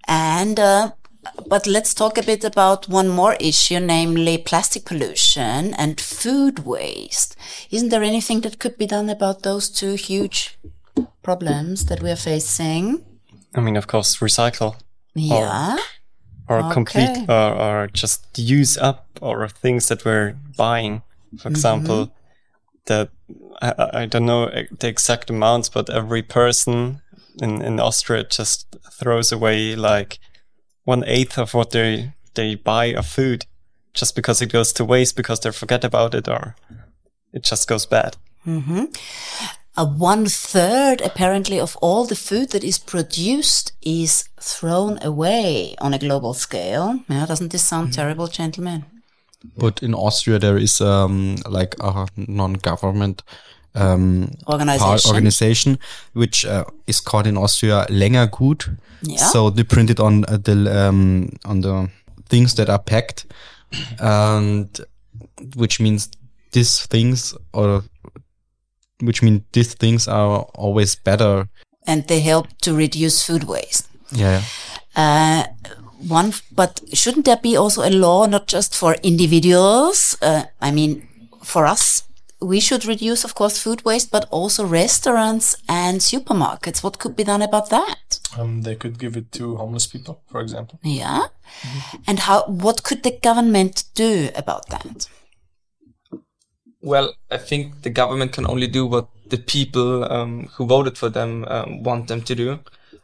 And, 0.07 0.59
uh, 0.59 0.91
but 1.47 1.67
let's 1.67 1.93
talk 1.93 2.17
a 2.17 2.23
bit 2.23 2.43
about 2.43 2.87
one 2.89 3.07
more 3.09 3.35
issue, 3.39 3.79
namely 3.79 4.37
plastic 4.37 4.85
pollution 4.85 5.73
and 5.75 5.99
food 5.99 6.59
waste. 6.59 7.35
Isn't 7.71 7.89
there 7.89 8.03
anything 8.03 8.41
that 8.41 8.59
could 8.59 8.77
be 8.77 8.85
done 8.87 9.09
about 9.09 9.43
those 9.43 9.69
two 9.69 9.95
huge 9.95 10.57
problems 11.23 11.85
that 11.85 12.01
we 12.01 12.11
are 12.11 12.15
facing? 12.15 13.03
I 13.55 13.61
mean, 13.61 13.77
of 13.77 13.87
course, 13.87 14.17
recycle 14.17 14.75
Yeah. 15.13 15.77
or 16.47 16.59
Okay. 16.59 16.73
complete 16.73 17.29
or, 17.29 17.53
or 17.53 17.87
just 17.87 18.37
use 18.37 18.77
up 18.77 19.07
or 19.21 19.47
things 19.47 19.87
that 19.87 20.05
we're 20.05 20.35
buying. 20.57 21.01
For 21.37 21.37
mm-hmm. 21.37 21.47
example, 21.49 22.11
that 22.85 23.09
I, 23.61 23.73
I- 23.77 24.01
I 24.01 24.05
don't 24.05 24.25
know 24.25 24.49
the 24.79 24.87
exact 24.87 25.29
amounts, 25.29 25.69
but 25.69 25.89
every 25.89 26.21
person 26.21 27.01
in, 27.41 27.61
in 27.61 27.79
Austria 27.79 28.23
just 28.23 28.75
throws 28.99 29.31
away 29.31 29.75
like 29.75 30.19
one 30.85 31.03
eighth 31.05 31.37
of 31.37 31.53
what 31.53 31.71
they 31.71 32.13
they 32.35 32.55
buy 32.55 32.85
of 32.85 33.05
food 33.05 33.45
just 33.93 34.15
because 34.15 34.41
it 34.41 34.51
goes 34.51 34.73
to 34.73 34.85
waste 34.85 35.15
because 35.15 35.39
they 35.39 35.51
forget 35.51 35.83
about 35.83 36.15
it 36.15 36.27
or 36.27 36.55
it 37.33 37.43
just 37.43 37.67
goes 37.67 37.85
bad. 37.85 38.17
A 39.77 39.85
one 39.85 40.25
third 40.25 41.01
apparently 41.01 41.59
of 41.59 41.75
all 41.81 42.05
the 42.05 42.15
food 42.15 42.51
that 42.51 42.63
is 42.63 42.79
produced 42.79 43.73
is 43.81 44.29
thrown 44.39 44.99
away 45.01 45.75
on 45.79 45.93
a 45.93 45.99
global 45.99 46.33
scale. 46.33 46.99
Yeah, 47.09 47.25
doesn't 47.25 47.51
this 47.51 47.63
sound 47.63 47.93
terrible, 47.93 48.27
gentlemen? 48.27 48.85
But 49.57 49.83
in 49.83 49.93
Austria, 49.93 50.39
there 50.39 50.57
is 50.57 50.81
um, 50.81 51.35
like 51.47 51.75
a 51.81 52.07
non-government 52.15 53.23
um, 53.75 54.31
Organization. 54.47 55.09
organization, 55.09 55.79
which 56.13 56.45
uh, 56.45 56.63
is 56.87 56.99
called 56.99 57.27
in 57.27 57.37
Austria 57.37 57.85
Längergut. 57.89 58.69
Yeah. 59.01 59.17
So 59.17 59.49
they 59.49 59.63
print 59.63 59.89
it 59.89 59.99
on 59.99 60.25
uh, 60.25 60.37
the 60.37 60.87
um, 60.87 61.29
on 61.45 61.61
the 61.61 61.89
things 62.29 62.55
that 62.55 62.69
are 62.69 62.79
packed, 62.79 63.25
and 63.99 64.67
which 65.55 65.79
means 65.79 66.09
these 66.51 66.85
things 66.87 67.35
or 67.53 67.83
which 69.01 69.21
mean 69.21 69.43
these 69.51 69.73
things 69.75 70.07
are 70.07 70.47
always 70.55 70.95
better. 70.95 71.47
And 71.85 72.07
they 72.07 72.21
help 72.21 72.47
to 72.61 72.73
reduce 72.73 73.23
food 73.23 73.43
waste. 73.43 73.87
Yeah. 74.11 74.41
Uh, 74.95 75.43
one, 76.07 76.33
but 76.51 76.81
shouldn't 76.93 77.25
there 77.25 77.37
be 77.37 77.57
also 77.57 77.83
a 77.83 77.91
law 77.91 78.25
not 78.25 78.47
just 78.47 78.75
for 78.75 78.95
individuals? 79.03 80.17
Uh, 80.21 80.43
I 80.61 80.71
mean, 80.71 81.07
for 81.43 81.65
us, 81.65 82.03
we 82.41 82.59
should 82.59 82.85
reduce, 82.85 83.23
of 83.23 83.35
course, 83.35 83.57
food 83.57 83.83
waste, 83.85 84.11
but 84.11 84.27
also 84.29 84.65
restaurants 84.65 85.55
and 85.67 85.99
supermarkets. 85.99 86.83
What 86.83 86.99
could 86.99 87.15
be 87.15 87.23
done 87.23 87.41
about 87.41 87.69
that? 87.69 88.19
Um, 88.37 88.61
they 88.63 88.75
could 88.75 88.99
give 88.99 89.15
it 89.15 89.31
to 89.33 89.55
homeless 89.55 89.87
people, 89.87 90.21
for 90.27 90.41
example. 90.41 90.79
Yeah. 90.83 91.27
And 92.07 92.19
how, 92.19 92.43
what 92.47 92.83
could 92.83 93.03
the 93.03 93.17
government 93.17 93.85
do 93.93 94.29
about 94.35 94.69
that? 94.69 95.07
Well, 96.81 97.15
I 97.31 97.37
think 97.37 97.81
the 97.81 97.89
government 97.89 98.33
can 98.33 98.45
only 98.45 98.67
do 98.67 98.85
what 98.85 99.07
the 99.27 99.37
people 99.37 100.11
um, 100.11 100.49
who 100.53 100.65
voted 100.67 100.97
for 100.97 101.09
them 101.09 101.45
um, 101.47 101.83
want 101.83 102.07
them 102.07 102.21
to 102.21 102.35
do. 102.35 102.59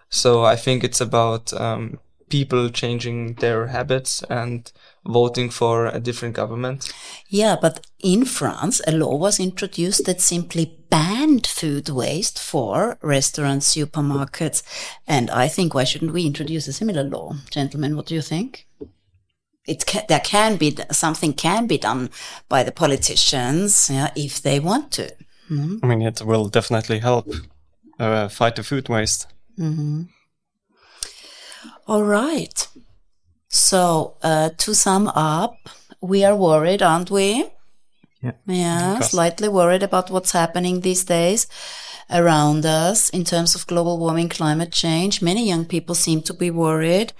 So 0.10 0.44
I 0.44 0.56
think 0.56 0.84
it's 0.84 1.02
about 1.02 1.54
um, 1.54 2.00
people 2.30 2.70
changing 2.70 3.36
their 3.36 3.67
habits 3.67 4.24
and 4.24 4.72
voting 5.06 5.50
for 5.50 5.88
a 5.88 6.00
different 6.00 6.36
government. 6.36 6.92
Yeah, 7.28 7.56
but 7.60 7.86
in 8.00 8.26
France, 8.26 8.82
a 8.86 8.92
law 8.92 9.16
was 9.16 9.40
introduced 9.40 10.06
that 10.06 10.22
simply 10.22 10.78
banned 10.90 11.48
food 11.48 11.90
waste 11.90 12.40
for 12.40 12.98
restaurants, 13.02 13.76
supermarkets. 13.76 14.64
And 15.08 15.30
I 15.30 15.48
think 15.48 15.74
why 15.74 15.86
shouldn't 15.86 16.14
we 16.14 16.26
introduce 16.26 16.68
a 16.68 16.74
similar 16.74 17.04
law? 17.04 17.36
Gentlemen, 17.50 17.96
what 17.96 18.08
do 18.08 18.16
you 18.16 18.22
think? 18.22 18.68
It 19.68 19.86
can, 19.86 20.04
there 20.08 20.20
can 20.20 20.58
be 20.58 20.76
something 20.92 21.34
can 21.34 21.68
be 21.68 21.78
done 21.78 22.10
by 22.50 22.64
the 22.64 22.72
politicians 22.72 23.90
yeah, 23.92 24.12
if 24.16 24.42
they 24.42 24.60
want 24.60 24.92
to. 24.94 25.14
Mm-hmm. 25.50 25.78
I 25.84 25.88
mean, 25.88 26.02
it 26.02 26.22
will 26.24 26.48
definitely 26.48 27.00
help 27.00 27.28
uh, 28.00 28.28
fight 28.28 28.56
the 28.56 28.64
food 28.64 28.90
waste. 28.90 29.28
Mm-hmm. 29.60 30.04
All 31.88 32.04
right. 32.04 32.68
So, 33.52 34.16
uh, 34.24 34.50
to 34.58 34.74
sum 34.74 35.10
up, 35.10 35.58
we 36.00 36.24
are 36.24 36.36
worried, 36.36 36.82
aren't 36.82 37.12
we? 37.12 37.46
Yeah. 38.22 38.32
Yeah, 38.48 39.00
slightly 39.00 39.50
worried 39.50 39.84
about 39.84 40.10
what's 40.10 40.32
happening 40.32 40.82
these 40.82 41.04
days 41.04 41.48
around 42.10 42.66
us 42.66 43.10
in 43.10 43.24
terms 43.26 43.54
of 43.54 43.68
global 43.68 43.98
warming, 43.98 44.30
climate 44.30 44.72
change. 44.72 45.22
Many 45.22 45.48
young 45.48 45.66
people 45.66 45.96
seem 45.96 46.22
to 46.24 46.34
be 46.34 46.50
worried. 46.50 47.14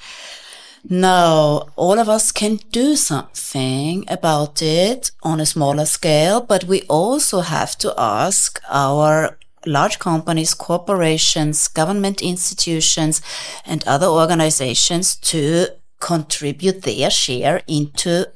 Now, 0.90 1.68
all 1.76 2.00
of 2.00 2.08
us 2.08 2.32
can 2.32 2.60
do 2.72 2.96
something 2.96 4.06
about 4.08 4.62
it 4.62 5.12
on 5.24 5.40
a 5.40 5.46
smaller 5.46 5.86
scale, 5.86 6.40
but 6.42 6.64
we 6.64 6.84
also 6.84 7.42
have 7.42 7.78
to 7.80 7.94
ask 7.98 8.62
our 8.70 9.38
large 9.66 10.00
companies, 10.00 10.54
corporations, 10.54 11.68
government 11.68 12.22
institutions, 12.22 13.22
and 13.66 13.84
other 13.86 14.08
organizations 14.08 15.16
to 15.18 15.68
contribute 16.02 16.82
their 16.82 17.10
share 17.10 17.62
into 17.68 18.28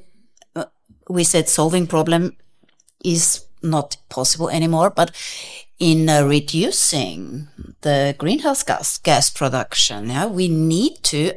uh, 0.56 0.66
we 1.10 1.24
said 1.24 1.50
solving 1.50 1.88
problem 1.88 2.38
is 3.04 3.44
not 3.62 3.98
possible 4.08 4.50
anymore 4.50 4.90
but 4.90 5.12
in 5.80 6.08
uh, 6.08 6.24
reducing 6.24 7.48
the 7.82 8.16
greenhouse 8.18 8.64
gas 8.64 8.98
gas 9.00 9.30
production 9.30 10.10
yeah, 10.10 10.28
we 10.28 10.48
need 10.48 10.96
to 11.04 11.34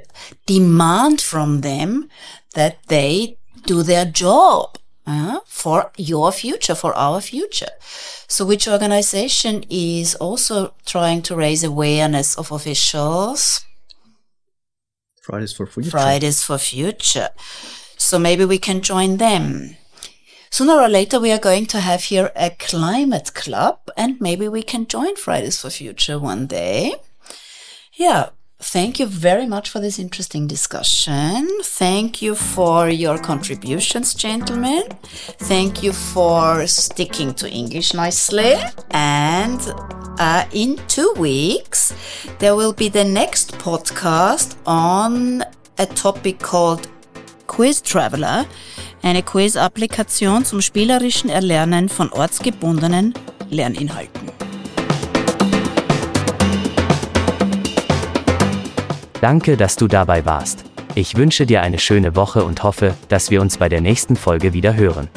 demand 0.46 1.20
from 1.20 1.62
them 1.62 2.08
that 2.54 2.78
they 2.88 3.38
do 3.66 3.82
their 3.82 4.04
job 4.04 4.78
uh, 5.08 5.40
for 5.46 5.90
your 5.96 6.30
future 6.30 6.74
for 6.74 6.94
our 6.94 7.20
future. 7.20 7.72
So 8.26 8.44
which 8.44 8.68
organization 8.68 9.64
is 9.70 10.14
also 10.16 10.74
trying 10.84 11.22
to 11.22 11.34
raise 11.34 11.64
awareness 11.64 12.36
of 12.36 12.52
officials 12.52 13.64
Fridays 15.28 15.52
for 15.52 15.66
Future. 15.66 15.90
Fridays 15.90 16.42
for 16.42 16.56
Future. 16.56 17.28
So 17.98 18.18
maybe 18.18 18.46
we 18.46 18.58
can 18.58 18.80
join 18.80 19.18
them. 19.18 19.76
Sooner 20.50 20.72
or 20.72 20.88
later, 20.88 21.20
we 21.20 21.30
are 21.30 21.38
going 21.38 21.66
to 21.66 21.80
have 21.80 22.04
here 22.04 22.32
a 22.34 22.48
climate 22.48 23.34
club 23.34 23.78
and 23.94 24.18
maybe 24.22 24.48
we 24.48 24.62
can 24.62 24.86
join 24.86 25.16
Fridays 25.16 25.60
for 25.60 25.68
Future 25.68 26.18
one 26.18 26.46
day. 26.46 26.94
Yeah. 27.92 28.30
Thank 28.60 28.98
you 28.98 29.06
very 29.06 29.46
much 29.46 29.70
for 29.70 29.78
this 29.78 30.00
interesting 30.00 30.48
discussion. 30.48 31.48
Thank 31.62 32.20
you 32.20 32.34
for 32.34 32.88
your 32.88 33.16
contributions, 33.16 34.14
gentlemen. 34.14 34.82
Thank 35.38 35.82
you 35.84 35.92
for 35.92 36.66
sticking 36.66 37.34
to 37.34 37.48
English 37.48 37.94
nicely. 37.94 38.56
And 38.90 39.60
uh, 40.18 40.44
in 40.52 40.76
two 40.88 41.14
weeks, 41.16 41.94
there 42.40 42.56
will 42.56 42.72
be 42.72 42.88
the 42.88 43.04
next 43.04 43.56
podcast 43.58 44.56
on 44.66 45.44
a 45.78 45.86
topic 45.86 46.40
called 46.40 46.88
Quiz 47.46 47.80
Traveler, 47.80 48.44
eine 49.02 49.22
Quiz-Applikation 49.22 50.44
zum 50.44 50.60
spielerischen 50.60 51.30
Erlernen 51.30 51.88
von 51.88 52.10
ortsgebundenen 52.12 53.14
Lerninhalten. 53.50 54.47
Danke, 59.20 59.56
dass 59.56 59.74
du 59.74 59.88
dabei 59.88 60.24
warst. 60.24 60.64
Ich 60.94 61.16
wünsche 61.16 61.44
dir 61.44 61.62
eine 61.62 61.80
schöne 61.80 62.14
Woche 62.14 62.44
und 62.44 62.62
hoffe, 62.62 62.94
dass 63.08 63.30
wir 63.30 63.40
uns 63.40 63.58
bei 63.58 63.68
der 63.68 63.80
nächsten 63.80 64.14
Folge 64.14 64.52
wieder 64.52 64.76
hören. 64.76 65.08